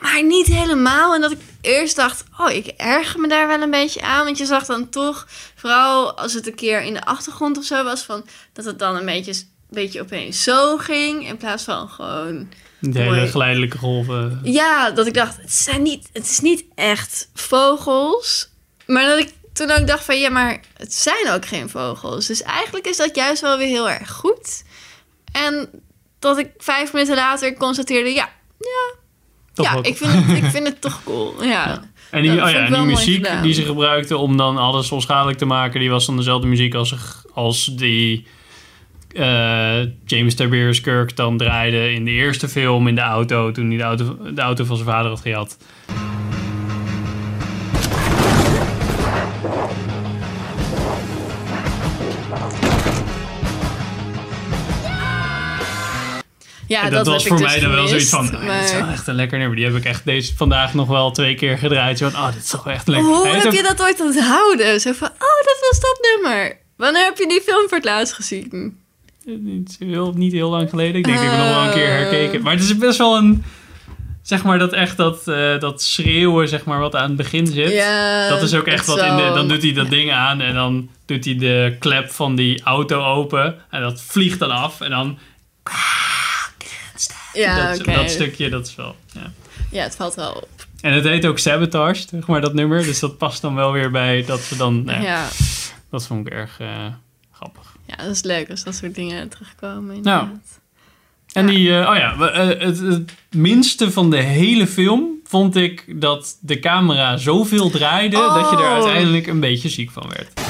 Maar 0.01 0.25
niet 0.25 0.47
helemaal. 0.47 1.15
En 1.15 1.21
dat 1.21 1.31
ik 1.31 1.39
eerst 1.61 1.97
dacht... 1.97 2.25
Oh, 2.39 2.51
ik 2.51 2.67
erger 2.67 3.21
me 3.21 3.29
daar 3.29 3.47
wel 3.47 3.61
een 3.63 3.71
beetje 3.71 4.03
aan. 4.03 4.25
Want 4.25 4.39
je 4.39 4.45
zag 4.47 4.65
dan 4.67 4.89
toch... 4.89 5.27
Vooral 5.55 6.17
als 6.19 6.33
het 6.33 6.47
een 6.47 6.55
keer 6.55 6.83
in 6.83 6.95
de 6.95 7.05
achtergrond 7.05 7.59
of 7.59 7.65
zo 7.65 7.85
was... 7.85 8.03
Van, 8.03 8.25
dat 8.53 8.65
het 8.65 8.79
dan 8.79 8.97
een 8.97 9.05
beetje, 9.05 9.33
beetje 9.69 10.01
opeens 10.01 10.43
zo 10.43 10.77
ging. 10.77 11.29
In 11.29 11.37
plaats 11.37 11.65
van 11.65 11.89
gewoon... 11.89 12.49
De 12.79 12.99
hele 12.99 13.27
geleidelijke 13.27 13.79
golven. 13.79 14.41
Ja, 14.43 14.91
dat 14.91 15.07
ik 15.07 15.15
dacht, 15.15 15.37
het, 15.37 15.53
zijn 15.53 15.83
niet, 15.83 16.09
het 16.13 16.25
is 16.31 16.41
niet 16.41 16.65
echt 16.75 17.29
vogels. 17.35 18.49
Maar 18.87 19.07
dat 19.07 19.19
ik 19.19 19.33
toen 19.53 19.71
ook 19.71 19.87
dacht 19.87 20.05
van 20.05 20.19
ja, 20.19 20.31
maar 20.31 20.61
het 20.77 20.95
zijn 20.95 21.31
ook 21.31 21.47
geen 21.47 21.69
vogels. 21.69 22.27
Dus 22.27 22.43
eigenlijk 22.43 22.87
is 22.87 22.97
dat 22.97 23.17
juist 23.17 23.41
wel 23.41 23.59
weer 23.59 23.67
heel 23.67 23.91
erg 23.91 24.11
goed. 24.11 24.65
En 25.33 25.69
dat 26.19 26.39
ik 26.39 26.51
vijf 26.59 26.93
minuten 26.93 27.15
later 27.15 27.55
constateerde, 27.55 28.11
ja, 28.11 28.29
ja, 28.59 28.99
Toch 29.55 29.67
ja 29.67 29.79
ik, 29.83 29.97
vind 29.97 30.13
het, 30.13 30.37
ik 30.45 30.51
vind 30.51 30.67
het 30.67 30.81
toch 30.81 31.03
cool. 31.05 31.45
Ja. 31.45 31.83
En 32.11 32.23
die, 32.23 32.31
oh 32.31 32.51
ja, 32.51 32.67
en 32.67 32.73
die 32.73 32.83
muziek 32.83 33.29
die 33.43 33.53
ze 33.53 33.63
gebruikten 33.63 34.19
om 34.19 34.37
dan 34.37 34.57
alles 34.57 34.93
onschadelijk 34.93 35.39
te 35.39 35.45
maken, 35.45 35.81
die 35.81 35.91
was 35.91 36.07
dan 36.07 36.17
dezelfde 36.17 36.47
muziek 36.47 36.75
als, 36.75 36.95
als 37.35 37.65
die 37.65 38.27
eh, 39.15 39.81
James 40.05 40.35
Tiberius 40.35 40.81
Kirk 40.81 41.17
dan 41.17 41.37
draaide 41.37 41.93
in 41.93 42.05
de 42.05 42.11
eerste 42.11 42.49
film 42.49 42.89
in 42.89 42.95
de 42.95 43.01
auto, 43.01 43.51
toen 43.51 43.69
hij 43.69 43.77
de 43.77 43.83
auto, 43.83 44.17
de 44.35 44.41
auto 44.41 44.65
van 44.65 44.77
zijn 44.77 44.89
vader 44.89 45.11
had 45.11 45.21
gehad. 45.21 45.57
Ja, 56.71 56.83
En 56.83 56.91
dat, 56.91 57.05
dat, 57.05 57.15
was 57.15 57.27
voor 57.27 57.37
dus 57.37 57.47
mij 57.47 57.61
dan 57.61 57.71
wel 57.71 57.87
zoiets 57.87 58.09
van, 58.09 58.35
"Ah, 58.35 58.59
dit 58.59 58.65
is 58.65 58.73
wel 58.73 58.89
echt 58.89 59.07
een 59.07 59.15
lekker 59.15 59.39
nummer. 59.39 59.57
Die 59.57 59.65
heb 59.67 59.75
ik 59.75 59.85
echt 59.85 60.05
deze 60.05 60.37
vandaag 60.37 60.75
nog 60.75 60.89
wel 60.89 61.11
twee 61.11 61.35
keer 61.35 61.59
gedraaid. 61.59 61.99
Zo 61.99 62.09
van, 62.09 62.21
oh, 62.21 62.33
dit 62.33 62.43
is 62.43 62.49
toch 62.51 62.69
echt 62.69 62.89
lekker. 62.89 63.09
Hoe 63.09 63.27
heb 63.27 63.53
je 63.53 63.63
dat 63.63 63.83
ooit 63.83 64.01
onthouden? 64.01 64.81
Zo 64.81 64.93
van, 64.93 65.09
oh, 65.09 65.41
dat 65.45 65.59
was 65.71 65.81
dat 65.81 65.99
nummer. 66.13 66.57
Wanneer 66.77 67.05
heb 67.05 67.19
je 67.19 67.29
die 67.29 67.41
film 67.41 67.69
voor 67.69 67.77
het 67.77 67.87
laatst 67.87 68.15
gezien? 68.15 68.79
Niet 69.25 69.77
heel, 69.79 70.13
niet 70.17 70.33
heel 70.33 70.51
lang 70.51 70.71
geleden. 70.71 70.95
Ik 70.95 71.05
denk 71.05 71.17
dat 71.17 71.27
ik 71.27 71.31
hem 71.33 71.41
nog 71.41 71.49
wel 71.55 71.65
een 71.65 71.73
keer 71.73 71.85
Oh. 71.89 71.91
herkeken. 71.91 72.43
Maar 72.43 72.53
het 72.53 72.63
is 72.63 72.77
best 72.77 72.99
wel 72.99 73.17
een... 73.17 73.45
Zeg 74.23 74.43
maar 74.45 74.59
dat 74.59 74.73
echt 74.73 74.97
dat, 74.97 75.29
eh, 75.29 75.59
dat 75.59 75.83
schreeuwen, 75.83 76.49
zeg 76.49 76.65
maar, 76.65 76.79
wat 76.81 76.97
aan 76.97 77.09
het 77.09 77.17
begin 77.17 77.47
zit. 77.47 77.73
Ja, 77.73 78.29
dat 78.29 78.43
is 78.43 78.55
ook 78.55 78.67
echt 78.67 78.87
wat 78.87 78.99
in 78.99 79.17
de... 79.17 79.31
Dan 79.35 79.49
doet 79.49 79.63
hij 79.63 79.73
dat 79.73 79.91
ding 79.91 80.13
aan 80.13 80.41
en 80.41 80.55
dan 80.55 80.89
doet 81.07 81.25
hij 81.25 81.37
de 81.37 81.77
klep 81.79 82.11
van 82.11 82.35
die 82.35 82.63
auto 82.63 83.05
open. 83.05 83.59
En 83.71 83.81
dat 83.81 84.03
vliegt 84.03 84.39
dan 84.39 84.51
af. 84.51 84.81
En 84.81 84.91
dan 84.91 85.19
Ja, 87.33 87.71
dat, 87.71 87.81
oké. 87.81 87.93
dat 87.95 88.11
stukje, 88.11 88.49
dat 88.49 88.67
is 88.67 88.75
wel... 88.75 88.97
Ja. 89.13 89.33
Ja, 89.71 89.83
het 89.83 89.97
valt 89.97 90.15
wel 90.15 90.33
op. 90.33 90.49
En 90.81 90.93
het 90.93 91.05
heet 91.05 91.27
ook 91.27 91.39
Sabotage, 91.39 92.07
zeg 92.11 92.27
maar, 92.27 92.41
dat 92.41 92.55
nummer. 92.55 92.83
Dus 92.83 92.99
dat 92.99 93.19
past 93.19 93.43
dan 93.43 93.55
wel 93.55 93.73
weer 93.73 93.91
bij 93.91 94.25
dat 94.25 94.41
ze 94.41 94.57
dan... 94.57 94.85
nou 94.85 95.03
Ja. 95.03 95.29
Dat 95.91 96.07
vond 96.07 96.27
ik 96.27 96.33
erg 96.33 96.57
eh, 96.61 96.87
grappig. 97.33 97.77
ja, 97.87 97.97
dat 97.97 98.15
is 98.15 98.23
leuk 98.23 98.51
als 98.51 98.65
dat 98.65 98.75
soort 98.75 98.95
dingen 98.95 99.29
terugkomen. 99.29 100.01
Nou, 100.03 100.23
inderdaad. 100.23 100.59
En 101.33 101.47
die, 101.47 101.79
eh, 101.79 101.89
oh 101.91 101.97
ja, 101.97 102.17
we- 102.19 102.31
eh, 102.31 102.67
het, 102.67 102.79
het 102.79 103.13
minste 103.31 103.91
van 103.93 104.11
de 104.11 104.17
hele 104.17 104.67
film 104.67 105.09
vond 105.25 105.57
ik 105.57 106.01
dat 106.01 106.37
de 106.41 106.59
camera 106.59 107.17
zoveel 107.17 107.71
draaide 107.71 108.17
dat 108.17 108.51
je 108.51 108.57
er 108.57 108.63
Oh. 108.63 108.73
uiteindelijk 108.73 109.27
een 109.27 109.41
beetje 109.41 109.69
ziek 109.69 109.91
van 109.91 110.09
werd. 110.17 110.41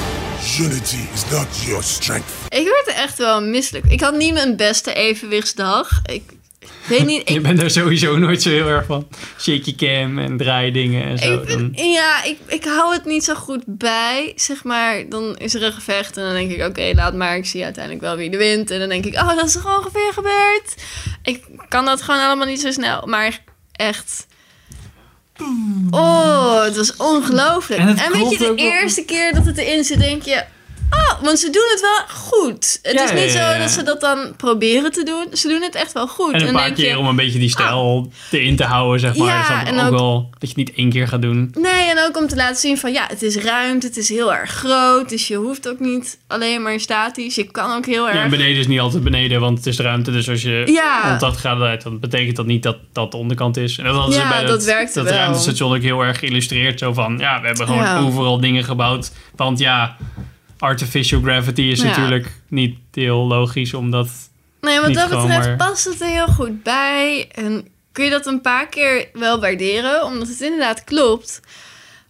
Unity 0.59 0.97
is 1.13 1.29
not 1.31 1.47
your 1.65 1.83
strength. 1.83 2.31
Ik 2.49 2.63
werd 2.65 2.87
er 2.87 3.03
echt 3.03 3.17
wel 3.17 3.41
misselijk. 3.41 3.85
Ik 3.85 4.01
had 4.01 4.17
niet 4.17 4.33
mijn 4.33 4.55
beste 4.55 4.93
evenwichtsdag. 4.93 5.89
Ik, 6.05 6.23
ik 6.61 6.69
weet 6.87 7.05
niet... 7.05 7.29
Je 7.29 7.41
bent 7.41 7.59
daar 7.59 7.69
sowieso 7.69 8.17
nooit 8.17 8.41
zo 8.41 8.49
heel 8.49 8.67
erg 8.67 8.85
van. 8.85 9.07
Shaky 9.39 9.75
cam 9.75 10.19
en 10.19 10.37
draaidingen 10.37 11.03
en 11.03 11.17
zo. 11.17 11.33
ik 11.33 11.47
Dan, 11.47 11.57
vind- 11.57 11.79
ja, 11.93 12.23
ik, 12.23 12.37
ik 12.47 12.63
hou 12.63 12.93
het 12.93 13.05
niet 13.05 13.23
zo 13.23 13.33
goed 13.35 13.63
bij. 13.65 14.31
Zeg 14.35 14.63
maar, 14.63 15.09
dan 15.09 15.37
is 15.37 15.53
er 15.53 15.63
een 15.63 15.73
gevecht 15.73 16.17
en 16.17 16.23
dan 16.23 16.33
denk 16.33 16.51
ik, 16.51 16.65
oké, 16.67 16.91
laat 16.95 17.13
maar. 17.13 17.35
Ik 17.37 17.45
zie 17.45 17.63
uiteindelijk 17.63 18.03
wel 18.03 18.15
wie 18.15 18.29
de 18.29 18.37
wint. 18.37 18.71
En 18.71 18.79
dan 18.79 18.89
denk 18.89 19.05
ik, 19.05 19.13
oh, 19.13 19.35
dat 19.35 19.45
is 19.45 19.53
toch 19.53 19.77
ongeveer 19.77 20.11
gebeurd? 20.13 20.75
Ik 21.23 21.43
kan 21.69 21.85
dat 21.85 22.01
gewoon 22.01 22.21
allemaal 22.21 22.47
niet 22.47 22.61
zo 22.61 22.71
snel. 22.71 23.05
Maar 23.07 23.39
echt... 23.71 24.27
Oh, 25.91 26.63
het 26.63 26.75
was 26.75 26.95
ongelooflijk. 26.95 27.81
En 27.81 27.87
En, 27.97 28.11
weet 28.11 28.29
je, 28.31 28.37
de 28.37 28.53
eerste 28.55 29.05
keer 29.05 29.33
dat 29.33 29.45
het 29.45 29.57
erin 29.57 29.83
zit, 29.83 29.99
denk 29.99 30.21
je... 30.23 30.43
Want 31.21 31.39
ze 31.39 31.49
doen 31.49 31.67
het 31.71 31.81
wel 31.81 32.15
goed. 32.17 32.79
Het 32.81 32.93
Ja, 32.93 33.03
is 33.03 33.09
niet 33.11 33.19
ja, 33.33 33.39
ja, 33.39 33.47
zo 33.47 33.53
ja. 33.53 33.57
dat 33.59 33.69
ze 33.69 33.83
dat 33.83 34.01
dan 34.01 34.33
proberen 34.37 34.91
te 34.91 35.03
doen. 35.03 35.25
Ze 35.37 35.47
doen 35.47 35.61
het 35.61 35.75
echt 35.75 35.91
wel 35.93 36.07
goed. 36.07 36.33
en 36.33 36.47
een 36.47 36.53
paar 36.53 36.67
je, 36.67 36.73
keer 36.73 36.97
om 36.97 37.07
een 37.07 37.15
beetje 37.15 37.39
die 37.39 37.49
stijl 37.49 38.11
erin 38.31 38.55
te 38.55 38.63
houden, 38.63 38.99
zeg 38.99 39.15
maar. 39.15 39.27
Ja, 39.27 39.41
is 39.41 39.47
dat 39.47 39.73
en 39.73 39.79
ook, 39.79 39.85
ook- 39.85 39.99
wel 39.99 40.21
dat 40.31 40.41
je 40.41 40.47
het 40.47 40.55
niet 40.57 40.73
één 40.75 40.89
keer 40.89 41.07
gaat 41.07 41.21
doen. 41.21 41.55
Nee, 41.59 41.89
en 41.89 41.99
ook 42.07 42.17
om 42.17 42.27
te 42.27 42.35
laten 42.35 42.55
zien 42.55 42.77
van 42.77 42.91
ja, 42.91 43.05
het 43.07 43.21
is 43.21 43.35
ruimte, 43.35 43.87
het 43.87 43.97
is 43.97 44.09
heel 44.09 44.33
erg 44.33 44.49
groot. 44.51 45.09
Dus 45.09 45.27
je 45.27 45.35
hoeft 45.35 45.69
ook 45.69 45.79
niet 45.79 46.17
alleen 46.27 46.61
maar 46.61 46.79
statisch. 46.79 47.35
Je 47.35 47.43
kan 47.51 47.75
ook 47.75 47.85
heel 47.85 48.07
Ja, 48.07 48.13
erg. 48.13 48.23
en 48.23 48.29
beneden 48.29 48.57
is 48.57 48.67
niet 48.67 48.79
altijd 48.79 49.03
beneden, 49.03 49.39
want 49.39 49.57
het 49.57 49.67
is 49.67 49.79
ruimte. 49.79 50.11
Dus 50.11 50.29
als 50.29 50.41
je 50.41 50.63
Ja. 50.65 50.99
180 51.01 51.39
graden 51.39 51.59
draait, 51.59 51.83
dan 51.83 51.99
betekent 51.99 52.35
dat 52.35 52.45
niet 52.45 52.63
dat 52.63 52.77
dat 52.93 53.11
de 53.11 53.17
onderkant 53.17 53.57
is. 53.57 53.77
En 53.77 53.83
dat 53.85 53.95
hadden 53.95 54.13
ze 54.13 54.19
Ja, 54.19 54.29
bij 54.29 54.39
dat 54.39 54.47
dat, 54.49 54.63
werkte 54.63 54.93
dat 54.93 55.03
wel. 55.09 55.13
ruimtestation 55.17 55.75
ook 55.75 55.81
heel 55.81 56.01
erg 56.01 56.19
geïllustreerd. 56.19 56.79
Zo 56.79 56.93
van, 56.93 57.17
ja, 57.19 57.41
we 57.41 57.47
hebben 57.47 57.65
gewoon 57.67 57.83
Ja. 57.83 57.99
overal 57.99 58.39
dingen 58.39 58.63
gebouwd. 58.63 59.11
Want 59.35 59.59
ja, 59.59 59.97
artificial 60.61 61.21
gravity 61.21 61.61
is 61.61 61.81
Ja. 61.81 61.87
natuurlijk 61.87 62.31
niet 62.47 62.77
heel 62.91 63.27
logisch, 63.27 63.73
omdat... 63.73 64.07
nee, 64.61 64.79
wat 64.79 64.93
dat 64.93 65.09
betreft 65.09 65.47
maar- 65.47 65.55
past 65.55 65.85
het 65.85 66.01
er 66.01 66.07
heel 66.07 66.27
goed 66.27 66.63
bij. 66.63 67.27
En 67.31 67.67
kun 67.91 68.03
je 68.03 68.09
dat 68.09 68.25
een 68.25 68.41
paar 68.41 68.67
keer 68.67 69.09
wel 69.13 69.39
waarderen, 69.39 70.03
omdat 70.05 70.27
het 70.27 70.41
inderdaad 70.41 70.83
klopt. 70.83 71.39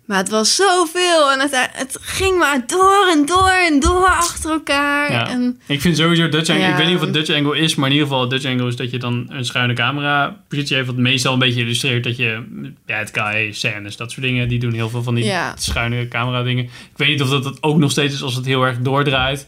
Maar 0.05 0.17
het 0.17 0.29
was 0.29 0.55
zoveel 0.55 1.31
en 1.31 1.39
het, 1.39 1.69
het 1.71 1.97
ging 2.01 2.37
maar 2.37 2.63
door 2.67 3.07
en 3.11 3.25
door 3.25 3.49
en 3.49 3.79
door 3.79 4.05
achter 4.07 4.51
elkaar. 4.51 5.11
Ja. 5.11 5.29
En 5.29 5.59
Ik 5.67 5.81
vind 5.81 5.97
sowieso 5.97 6.29
Dutch 6.29 6.49
angle, 6.49 6.63
Ja. 6.65 6.71
ik 6.71 6.77
weet 6.77 6.85
niet 6.87 6.95
of 6.95 7.01
het 7.01 7.13
Dutch 7.13 7.29
angle 7.35 7.57
is, 7.57 7.75
maar 7.75 7.87
in 7.89 7.93
ieder 7.95 8.07
geval 8.07 8.27
Dutch 8.27 8.45
angle 8.45 8.67
is 8.67 8.75
dat 8.75 8.91
je 8.91 8.97
dan 8.99 9.25
een 9.29 9.45
schuine 9.45 9.73
camera 9.73 10.43
positie 10.47 10.75
heeft, 10.75 10.87
wat 10.87 10.97
meestal 10.97 11.33
een 11.33 11.39
beetje 11.39 11.61
illustreert 11.61 12.03
dat 12.03 12.17
je 12.17 12.43
bad 12.85 13.09
guy 13.11 13.51
scènes, 13.51 13.95
dat 13.97 14.11
soort 14.11 14.25
dingen, 14.25 14.47
die 14.47 14.59
doen 14.59 14.73
heel 14.73 14.89
veel 14.89 15.03
van 15.03 15.15
die 15.15 15.23
Ja. 15.25 15.53
schuine 15.57 16.07
camera 16.07 16.43
dingen. 16.43 16.63
Ik 16.63 16.71
weet 16.95 17.07
niet 17.09 17.21
of 17.21 17.29
dat, 17.29 17.43
dat 17.43 17.57
ook 17.63 17.77
nog 17.77 17.91
steeds 17.91 18.13
is 18.13 18.23
als 18.23 18.35
het 18.35 18.45
heel 18.45 18.63
erg 18.63 18.77
doordraait. 18.79 19.47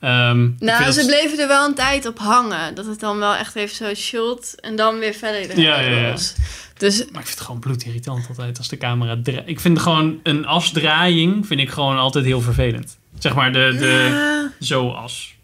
Ehm, 0.00 0.48
nou, 0.58 0.90
ze 0.92 0.98
dat- 0.98 1.06
bleven 1.06 1.38
er 1.38 1.48
wel 1.48 1.66
een 1.66 1.74
tijd 1.74 2.06
op 2.06 2.18
hangen. 2.18 2.74
Dat 2.74 2.86
het 2.86 3.00
dan 3.00 3.18
wel 3.18 3.34
echt 3.34 3.54
even 3.54 3.76
zo 3.76 3.94
shot 3.94 4.54
en 4.60 4.76
dan 4.76 4.98
weer 4.98 5.14
verder 5.14 5.60
Ja, 5.60 5.80
ja, 5.80 5.96
ja. 6.00 6.10
was. 6.10 6.34
Dus 6.76 6.98
Maar 6.98 7.06
ik 7.20 7.26
vind 7.26 7.28
het 7.28 7.40
gewoon 7.40 7.60
bloedirritant 7.60 8.26
altijd 8.28 8.58
als 8.58 8.68
de 8.68 8.76
camera 8.76 9.16
draait. 9.22 9.48
Ik 9.48 9.60
vind 9.60 9.78
gewoon 9.78 10.20
een 10.22 10.46
asdraaiing 10.46 11.46
vind 11.46 11.60
ik 11.60 11.70
gewoon 11.70 11.98
altijd 11.98 12.24
heel 12.24 12.40
vervelend. 12.40 12.96
Zeg 13.18 13.34
maar 13.34 13.52
de, 13.52 13.74
de 13.78 14.08
Ja. 14.10 14.66
zo 14.66 14.90
as. 14.90 15.34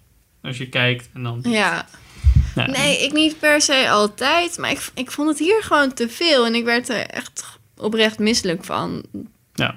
Als 0.43 0.57
je 0.59 0.69
kijkt 0.69 1.09
en 1.15 1.23
dan... 1.23 1.41
Ja. 1.49 1.87
Nou, 2.55 2.71
Nee, 2.71 2.99
ik 3.05 3.13
niet 3.13 3.39
per 3.39 3.61
se 3.61 3.91
altijd. 3.91 4.59
Maar 4.59 4.71
ik, 4.71 4.89
ik 4.95 5.11
vond 5.11 5.29
het 5.29 5.39
hier 5.39 5.63
gewoon 5.63 5.93
te 5.95 6.09
veel. 6.09 6.47
En 6.47 6.55
ik 6.55 6.65
werd 6.65 6.89
er 6.89 7.07
echt 7.07 7.45
oprecht 7.77 8.19
misselijk 8.19 8.65
van. 8.65 9.03
Ja. 9.55 9.75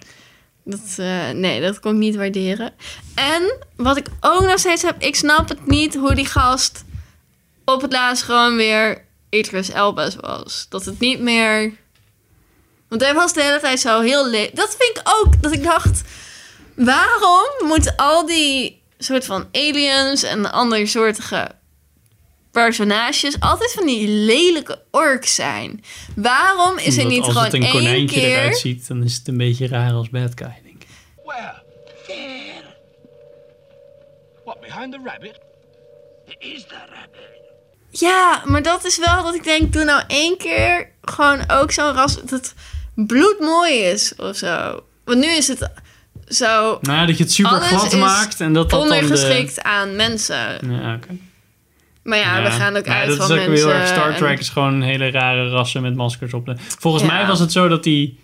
Dat, 0.69 0.95
eh, 0.97 1.29
nee, 1.29 1.61
dat 1.61 1.79
kon 1.79 1.91
ik 1.91 1.97
niet 1.97 2.15
waarderen. 2.15 2.73
En 3.15 3.57
wat 3.75 3.97
ik 3.97 4.07
ook 4.21 4.41
nog 4.41 4.59
steeds 4.59 4.81
heb... 4.81 5.01
Ik 5.01 5.15
snap 5.15 5.49
het 5.49 5.65
niet 5.67 5.95
hoe 5.95 6.15
die 6.15 6.25
gast 6.25 6.83
op 7.65 7.81
het 7.81 7.91
laatst 7.91 8.23
gewoon 8.23 8.55
weer 8.55 9.05
Idris 9.29 9.69
Elba 9.69 10.09
was. 10.19 10.65
Dat 10.69 10.85
het 10.85 10.99
niet 10.99 11.19
meer... 11.19 11.73
Want 12.87 13.01
hij 13.01 13.13
was 13.13 13.33
de 13.33 13.43
hele 13.43 13.59
tijd 13.59 13.79
zo 13.79 14.01
heel... 14.01 14.29
le- 14.29 14.49
Dat 14.53 14.75
vind 14.79 14.97
ik 14.97 15.01
ook, 15.03 15.41
dat 15.41 15.51
ik 15.51 15.63
dacht... 15.63 16.01
Waarom 16.75 17.67
moeten 17.67 17.95
al 17.95 18.25
die 18.25 18.81
soort 18.97 19.25
van 19.25 19.47
aliens 19.51 20.23
en 20.23 20.51
andersoortige 20.51 21.51
personages 22.63 23.39
altijd 23.39 23.71
van 23.71 23.85
die 23.85 24.07
lelijke 24.07 24.81
orks 24.91 25.35
zijn? 25.35 25.83
Waarom 26.15 26.77
is 26.77 26.97
er 26.97 27.05
niet 27.05 27.21
als 27.21 27.27
gewoon 27.27 27.43
het 27.43 27.53
een 27.53 27.61
één 27.61 27.71
konijntje 27.71 28.19
keer... 28.19 28.37
eruit 28.37 28.57
ziet, 28.57 28.87
dan 28.87 29.03
is 29.03 29.15
het 29.15 29.27
een 29.27 29.37
beetje 29.37 29.67
raar 29.67 29.91
als 29.91 30.09
bad 30.09 30.31
guy, 30.35 30.59
denk 30.63 30.81
ik. 30.81 30.87
Where? 31.25 31.63
There. 32.07 32.63
What, 34.45 34.61
behind 34.61 34.91
the 34.91 34.99
rabbit? 35.03 35.39
There 36.25 36.53
is 36.53 36.61
the 36.61 36.75
rabbit. 36.89 37.35
Ja, 37.89 38.41
maar 38.45 38.61
dat 38.61 38.85
is 38.85 38.97
wel 38.97 39.23
dat 39.23 39.35
ik 39.35 39.43
denk, 39.43 39.73
doe 39.73 39.83
nou 39.83 40.03
één 40.07 40.37
keer 40.37 40.91
gewoon 41.01 41.49
ook 41.51 41.71
zo'n 41.71 41.93
ras 41.93 42.23
dat 42.23 42.53
bloedmooi 42.95 43.73
is 43.73 44.15
of 44.15 44.35
zo. 44.35 44.83
Want 45.05 45.19
nu 45.19 45.27
is 45.27 45.47
het 45.47 45.69
zo 46.27 46.77
Nou 46.81 46.97
ja, 46.97 47.05
dat 47.05 47.17
je 47.17 47.23
het 47.23 47.33
super 47.33 47.61
glad 47.61 47.93
maakt 47.93 48.41
en 48.41 48.53
dat 48.53 48.69
dat 48.69 48.79
dan 48.79 48.89
de... 48.89 48.95
ondergeschikt 48.95 49.61
aan 49.61 49.95
mensen. 49.95 50.71
Ja, 50.71 50.95
oké. 50.95 51.26
Maar 52.07 52.17
ja, 52.17 52.43
we 52.43 52.51
gaan 52.51 52.75
ook 52.75 52.85
Ja, 52.85 52.93
uit 52.99 53.07
dat 53.07 53.17
van 53.17 53.25
is 53.25 53.31
ook 53.41 53.47
mensen. 53.47 53.67
heel 53.67 53.75
erg. 53.79 53.87
Star 53.87 54.15
Trek 54.15 54.29
en- 54.33 54.39
is 54.39 54.49
gewoon 54.49 54.81
hele 54.81 55.11
rare 55.11 55.49
rassen 55.49 55.81
met 55.81 55.95
maskers 55.95 56.33
op. 56.33 56.53
Volgens 56.79 57.03
Ja. 57.03 57.09
mij 57.13 57.25
was 57.27 57.39
het 57.39 57.51
zo 57.51 57.67
dat 57.67 57.83
die... 57.83 58.19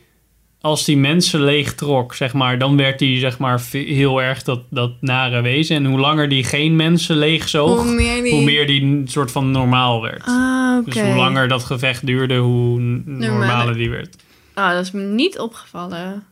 Als 0.61 0.85
die 0.85 0.97
mensen 0.97 1.41
leeg 1.43 1.73
trok, 1.75 2.13
zeg 2.15 2.33
maar, 2.33 2.57
dan 2.57 2.77
werd 2.77 2.99
die 2.99 3.19
zeg 3.19 3.37
maar 3.37 3.61
heel 3.71 4.21
erg 4.21 4.43
dat, 4.43 4.61
dat 4.69 4.91
nare 4.99 5.41
wezen. 5.41 5.75
En 5.75 5.85
hoe 5.85 5.99
langer 5.99 6.29
die 6.29 6.43
geen 6.43 6.75
mensen 6.75 7.17
leeg 7.17 7.49
zoog, 7.49 7.83
Hoe 7.83 7.93
meer 7.93 8.23
die- 8.23 8.31
hoe 8.33 8.43
meer 8.43 8.67
die 8.67 8.81
een 8.81 9.07
soort 9.07 9.31
van 9.31 9.51
normaal 9.51 10.01
werd. 10.01 10.23
Ah. 10.25 10.85
Dus 10.85 10.99
hoe 11.01 11.15
langer 11.15 11.47
dat 11.47 11.63
gevecht 11.63 12.05
duurde, 12.05 12.35
hoe 12.37 12.79
normaler 13.05 13.73
die 13.73 13.89
werd. 13.89 14.15
Ah, 14.53 14.71
dat 14.71 14.81
is 14.83 14.91
me 14.91 15.01
niet 15.01 15.39
opgevallen. 15.39 16.23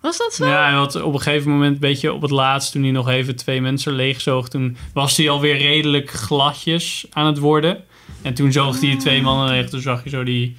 Was 0.00 0.18
dat 0.18 0.34
zo? 0.34 0.46
Ja, 0.46 0.64
hij 0.64 0.72
had 0.74 1.02
op 1.02 1.14
een 1.14 1.20
gegeven 1.20 1.50
moment, 1.50 1.74
een 1.74 1.80
beetje 1.80 2.12
op 2.12 2.22
het 2.22 2.30
laatst, 2.30 2.72
toen 2.72 2.82
hij 2.82 2.90
nog 2.90 3.08
even 3.08 3.36
twee 3.36 3.60
mensen 3.60 3.92
leegzoog, 3.92 4.48
toen 4.48 4.76
was 4.94 5.16
hij 5.16 5.30
alweer 5.30 5.56
redelijk 5.56 6.10
gladjes 6.10 7.06
aan 7.10 7.26
het 7.26 7.38
worden. 7.38 7.84
En 8.22 8.34
toen 8.34 8.52
zoog 8.52 8.80
hij 8.80 8.96
twee 8.96 9.22
mannen 9.22 9.48
leeg, 9.48 9.68
toen 9.70 9.80
zag 9.80 10.04
je 10.04 10.10
zo 10.10 10.24
die... 10.24 10.56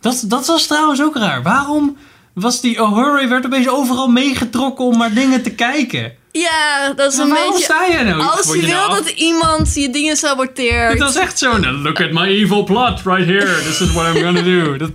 Dat, 0.00 0.24
dat 0.26 0.46
was 0.46 0.66
trouwens 0.66 1.02
ook 1.02 1.16
raar. 1.16 1.42
Waarom, 1.42 1.96
was 2.32 2.60
die 2.60 2.82
O'Hurray 2.82 3.28
werd 3.28 3.46
opeens 3.46 3.68
overal 3.68 4.08
meegetrokken 4.08 4.84
om 4.84 4.96
maar 4.96 5.12
dingen 5.14 5.42
te 5.42 5.50
kijken. 5.54 6.12
Ja, 6.32 6.92
dat 6.96 7.12
is 7.12 7.18
Maar 7.18 7.26
een 7.26 7.32
waarom 7.32 7.50
beetje... 7.52 7.64
sta 7.64 7.88
jij 7.88 8.02
nou? 8.02 8.20
Als 8.22 8.46
je 8.54 8.60
wil 8.60 8.68
nou 8.70 8.90
af- 8.90 8.96
dat 8.98 9.10
iemand 9.10 9.74
je 9.74 9.90
dingen 9.90 10.16
saboteert. 10.16 10.88
Het 10.92 10.98
was 10.98 11.16
echt 11.16 11.38
zo. 11.38 11.58
nou, 11.58 11.76
look 11.76 12.00
at 12.00 12.10
my 12.12 12.26
evil 12.26 12.64
plot 12.64 13.00
right 13.04 13.26
here. 13.26 13.62
This 13.62 13.80
is 13.80 13.92
what 13.92 14.16
I'm 14.16 14.22
gonna 14.22 14.42
do. 14.42 14.76
Dat, 14.76 14.90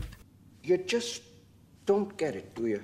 You 0.62 0.80
just 0.86 1.22
don't 1.86 2.12
get 2.18 2.34
it, 2.36 2.44
do 2.56 2.68
you? 2.68 2.80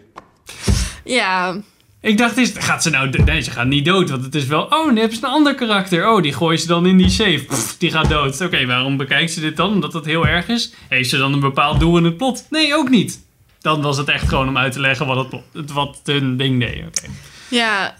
Ja, 1.04 1.56
ik 2.02 2.18
dacht, 2.18 2.38
is, 2.38 2.52
gaat 2.56 2.84
ze 2.84 2.90
nou... 2.90 3.10
Nee, 3.26 3.42
ze 3.42 3.52
gaat 3.52 3.66
niet 3.68 3.86
dood. 3.86 4.10
Want 4.10 4.24
het 4.24 4.36
is 4.36 4.46
wel... 4.46 4.62
Oh, 4.64 4.92
nu 4.92 5.00
hebben 5.00 5.18
ze 5.18 5.26
een 5.26 5.32
ander 5.32 5.56
karakter. 5.56 6.10
Oh, 6.10 6.22
die 6.22 6.34
gooien 6.34 6.60
ze 6.60 6.68
dan 6.68 6.86
in 6.86 6.98
die 6.98 7.10
safe. 7.10 7.44
Pff, 7.48 7.78
die 7.78 7.92
gaat 7.92 8.10
dood. 8.10 8.42
Oké, 8.42 8.66
waarom 8.66 8.98
bekijkt 8.98 9.32
ze 9.32 9.40
dit 9.40 9.58
dan? 9.58 9.72
Omdat 9.72 9.94
het 9.94 10.06
heel 10.06 10.28
erg 10.28 10.48
is? 10.48 10.74
Heeft 10.90 11.10
ze 11.10 11.18
dan 11.18 11.34
een 11.34 11.40
bepaald 11.40 11.80
doel 11.80 11.98
in 11.98 12.04
het 12.04 12.18
plot? 12.18 12.46
Nee, 12.50 12.76
ook 12.76 12.90
niet. 12.90 13.20
Dan 13.62 13.82
was 13.82 13.98
het 13.98 14.08
echt 14.10 14.28
gewoon 14.30 14.48
om 14.48 14.58
uit 14.58 14.74
te 14.74 14.80
leggen 14.80 15.06
wat, 15.06 15.32
het, 15.54 15.72
wat 15.72 16.00
hun 16.04 16.38
ding 16.38 16.60
deed. 16.60 16.78
Oké. 16.88 17.08
ja. 17.50 17.96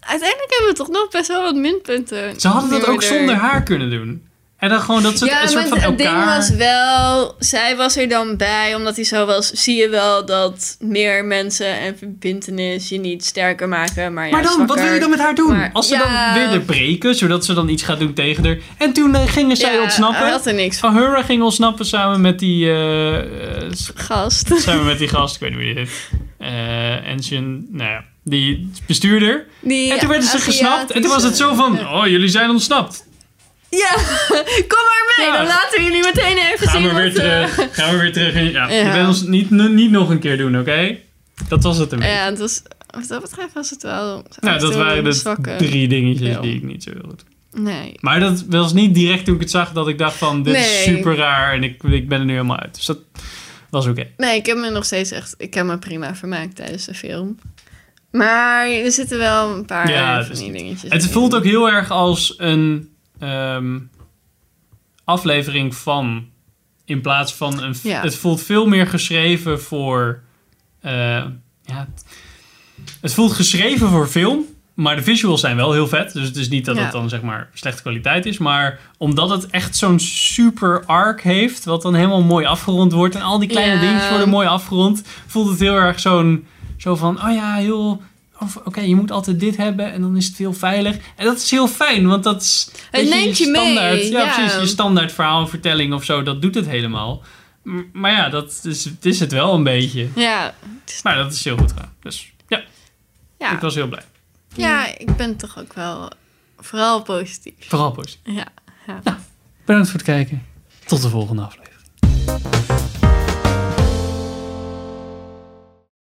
Uiteindelijk 0.00 0.50
hebben 0.50 0.68
we 0.70 0.76
toch 0.76 0.88
nog 0.88 1.08
best 1.10 1.28
wel 1.28 1.42
wat 1.42 1.54
minpunten. 1.54 2.40
Ze 2.40 2.48
hadden 2.48 2.70
dat 2.70 2.86
ook 2.86 3.02
er- 3.02 3.08
zonder 3.16 3.34
haar 3.34 3.62
kunnen 3.62 3.90
doen. 3.90 4.22
En 4.62 4.68
dan 4.68 4.80
gewoon 4.80 5.02
dat 5.02 5.18
ze 5.18 5.24
Ja, 5.24 5.42
een 5.42 5.48
soort 5.48 5.68
maar 5.70 5.80
van 5.80 5.90
het 5.92 6.00
elkaar... 6.00 6.24
ding 6.26 6.36
was 6.36 6.50
wel... 6.50 7.34
Zij 7.38 7.76
was 7.76 7.96
er 7.96 8.08
dan 8.08 8.36
bij, 8.36 8.74
omdat 8.74 8.96
hij 8.96 9.04
zo 9.04 9.26
was... 9.26 9.50
Zie 9.50 9.76
je 9.76 9.88
wel 9.88 10.26
dat 10.26 10.76
meer 10.80 11.24
mensen 11.24 11.78
en 11.78 11.98
verbindenis 11.98 12.88
je 12.88 12.98
niet 12.98 13.24
sterker 13.24 13.68
maken, 13.68 14.12
maar 14.14 14.24
ja, 14.24 14.30
Maar 14.32 14.42
dan, 14.42 14.66
wat 14.66 14.80
wil 14.80 14.92
je 14.92 15.00
dan 15.00 15.10
met 15.10 15.18
haar 15.18 15.34
doen? 15.34 15.56
Maar- 15.56 15.70
Als 15.72 15.88
ze 15.88 15.94
ja. 15.94 16.32
dan 16.34 16.42
weer 16.42 16.52
er 16.52 16.60
breken, 16.60 17.14
zodat 17.14 17.44
ze 17.44 17.54
dan 17.54 17.68
iets 17.68 17.82
gaat 17.82 17.98
doen 17.98 18.12
tegen 18.12 18.44
haar. 18.44 18.56
En 18.78 18.92
toen 18.92 19.14
eh, 19.14 19.22
gingen 19.26 19.56
zij 19.56 19.74
Ja, 19.74 19.82
ontsnappen. 19.82 20.20
hij 20.22 20.30
had 20.30 20.46
er 20.46 20.54
niks 20.54 20.78
van. 20.78 20.96
Hura 20.96 21.22
ging 21.22 21.42
ontsnappen 21.42 21.86
samen 21.86 22.20
met 22.20 22.38
die... 22.38 22.66
eh, 22.66 23.18
eh, 23.18 23.70
Gast. 23.94 24.50
samen 24.66 24.84
met 24.86 24.98
die 24.98 25.08
gast, 25.08 25.34
ik 25.34 25.40
weet 25.40 25.50
niet 25.50 25.58
hoe 25.58 25.68
die 25.74 25.78
heet. 25.78 25.90
Eh 26.38 27.08
Engine, 27.10 27.62
nou 27.70 27.90
ja, 27.90 28.04
die 28.24 28.70
bestuurder. 28.86 29.46
Die 29.60 29.92
en 29.92 29.98
toen 29.98 30.08
werden 30.08 30.28
ze 30.28 30.38
gesnapt. 30.38 30.90
En 30.90 31.00
toen 31.02 31.10
was 31.10 31.22
het 31.22 31.36
zo 31.36 31.54
van, 31.54 31.88
oh, 31.88 32.06
jullie 32.06 32.28
zijn 32.28 32.50
ontsnapt. 32.50 33.10
Ja, 33.78 33.92
kom 34.72 34.82
maar 34.88 35.14
mee. 35.16 35.26
Ja. 35.26 35.36
Dan 35.36 35.46
laten 35.46 35.82
jullie 35.84 36.02
meteen 36.04 36.36
even 36.52 36.68
Gaan 36.68 36.80
zien 36.82 36.90
we 36.90 36.94
weer 36.94 37.06
eh, 37.06 37.12
terug. 37.14 37.74
Gaan 37.76 37.94
we 37.94 38.00
weer 38.00 38.12
terug. 38.12 38.34
in- 38.34 38.50
Ja, 38.50 38.68
Ja. 38.70 38.86
je 38.86 38.92
bent 38.92 39.08
ons 39.08 39.22
niet, 39.22 39.50
niet 39.50 39.90
nog 39.90 40.10
een 40.10 40.18
keer 40.18 40.36
doen, 40.38 40.58
oké? 40.58 40.96
Dat 41.48 41.62
was 41.62 41.78
het 41.78 41.88
beetje. 41.88 42.04
Ja, 42.08 42.24
het 42.24 42.38
was, 42.38 42.62
wat 42.90 43.08
dat 43.08 43.22
betreft 43.22 43.52
was 43.54 43.70
het 43.70 43.82
wel... 43.82 44.24
nou, 44.40 44.58
dat 44.58 44.74
waren 44.74 45.04
de 45.04 45.12
zwakke 45.12 45.56
drie 45.56 45.88
dingetjes 45.88 46.36
die 46.40 46.54
ik 46.54 46.62
niet 46.62 46.82
zo 46.82 46.90
goed 47.08 47.24
Nee. 47.54 47.94
Maar 48.00 48.20
dat 48.20 48.44
was 48.48 48.72
niet 48.72 48.94
direct 48.94 49.24
toen 49.24 49.34
ik 49.34 49.40
het 49.40 49.50
zag 49.50 49.72
dat 49.72 49.88
ik 49.88 49.98
dacht 49.98 50.16
van 50.16 50.42
dit 50.42 50.56
is 50.56 50.82
super 50.82 51.16
raar 51.16 51.52
en 51.52 51.62
ik, 51.62 51.82
ik 51.82 52.08
ben 52.08 52.18
er 52.18 52.24
nu 52.24 52.32
helemaal 52.32 52.58
uit. 52.58 52.74
Dus 52.74 52.86
dat 52.86 52.98
was 53.70 53.86
oké. 53.86 54.06
Nee, 54.16 54.36
ik 54.36 54.46
heb 54.46 54.56
me 54.56 54.70
nog 54.70 54.84
steeds 54.84 55.10
echt... 55.10 55.34
Ik 55.38 55.54
heb 55.54 55.66
me 55.66 55.78
prima 55.78 56.14
vermaakt 56.14 56.56
tijdens 56.56 56.84
de 56.84 56.94
film. 56.94 57.38
Maar 58.10 58.68
er 58.70 58.90
zitten 58.92 59.18
wel 59.18 59.54
een 59.56 59.64
paar 59.64 59.90
Ja, 59.90 60.16
het 60.18 60.26
van 60.26 60.36
die 60.36 60.52
dingetjes 60.52 60.92
Het 60.92 61.02
in. 61.02 61.08
voelt 61.08 61.34
ook 61.34 61.44
heel 61.44 61.70
erg 61.70 61.90
als 61.90 62.34
een 62.36 62.88
ehm, 63.22 63.78
aflevering 65.04 65.74
van 65.74 66.26
in 66.84 67.00
plaats 67.00 67.34
van 67.34 67.62
een. 67.62 67.74
Ja. 67.82 68.00
Het 68.02 68.16
voelt 68.16 68.42
veel 68.42 68.66
meer 68.66 68.86
geschreven 68.86 69.60
voor. 69.62 70.20
eh, 70.80 70.92
ja, 71.64 71.86
het, 71.88 72.04
het 73.00 73.14
voelt 73.14 73.32
geschreven 73.32 73.88
voor 73.88 74.06
film. 74.06 74.44
Maar 74.74 74.96
de 74.96 75.02
visuals 75.02 75.40
zijn 75.40 75.56
wel 75.56 75.72
heel 75.72 75.88
vet. 75.88 76.12
Dus 76.12 76.26
het 76.26 76.36
is 76.36 76.48
niet 76.48 76.64
dat 76.64 76.76
Ja. 76.76 76.82
het 76.82 76.92
dan 76.92 77.08
zeg 77.08 77.22
maar 77.22 77.50
slechte 77.54 77.82
kwaliteit 77.82 78.26
is. 78.26 78.38
Maar 78.38 78.78
omdat 78.98 79.30
het 79.30 79.46
echt 79.46 79.76
zo'n 79.76 80.00
super 80.00 80.84
arc 80.86 81.20
heeft. 81.22 81.64
Wat 81.64 81.82
dan 81.82 81.94
helemaal 81.94 82.22
mooi 82.22 82.46
afgerond 82.46 82.92
wordt. 82.92 83.14
En 83.14 83.22
al 83.22 83.38
die 83.38 83.48
kleine 83.48 83.74
Ja. 83.74 83.80
dingetjes 83.80 84.08
worden 84.10 84.28
mooi 84.28 84.46
afgerond. 84.46 85.02
Voelt 85.26 85.48
het 85.50 85.60
heel 85.60 85.74
erg 85.74 86.00
zo'n. 86.00 86.46
Zo 86.76 86.96
van, 86.96 87.22
oh 87.24 87.34
ja, 87.34 87.54
heel... 87.54 88.02
Oké, 88.64 88.80
je 88.80 88.94
moet 88.94 89.10
altijd 89.10 89.40
dit 89.40 89.56
hebben 89.56 89.92
en 89.92 90.00
dan 90.00 90.16
is 90.16 90.26
het 90.26 90.36
heel 90.36 90.52
veilig. 90.52 90.96
En 91.16 91.24
dat 91.24 91.36
is 91.36 91.50
heel 91.50 91.68
fijn, 91.68 92.06
want 92.06 92.24
dat 92.24 92.42
is... 92.42 92.70
neemt 92.92 93.38
je 93.38 93.46
mee, 93.46 93.62
standaard, 93.62 94.08
Ja, 94.08 94.24
ja. 94.24 94.34
precies. 94.34 94.60
Je 94.60 94.66
standaard 94.66 95.12
verhaalvertelling 95.12 95.94
of 95.94 96.04
zo, 96.04 96.22
dat 96.22 96.42
doet 96.42 96.54
het 96.54 96.66
helemaal. 96.66 97.22
Maar 97.92 98.12
ja, 98.12 98.28
dat 98.28 98.60
is, 98.62 98.84
het 98.84 99.06
is 99.06 99.20
het 99.20 99.32
wel 99.32 99.54
een 99.54 99.62
beetje. 99.62 100.08
Ja, 100.14 100.54
het 100.84 101.00
Maar 101.02 101.16
dat 101.16 101.32
is 101.32 101.44
heel 101.44 101.56
goed 101.56 101.70
gedaan. 101.70 101.92
Dus 102.00 102.32
ja, 102.48 102.62
ja. 103.38 103.52
ik 103.52 103.60
was 103.60 103.74
heel 103.74 103.88
blij. 103.88 104.02
ja, 104.54 104.98
ik 104.98 105.16
ben 105.16 105.36
toch 105.36 105.58
ook 105.58 105.72
wel 105.72 106.10
vooral 106.58 107.02
positief. 107.02 107.54
Vooral 107.58 107.90
positief. 107.92 108.34
Ja, 108.34 108.46
ja. 108.86 109.18
Bedankt 109.64 109.88
voor 109.88 109.98
het 109.98 110.08
kijken. 110.08 110.46
Tot 110.86 111.02
de 111.02 111.08
volgende 111.08 111.42
aflevering. 111.42 112.71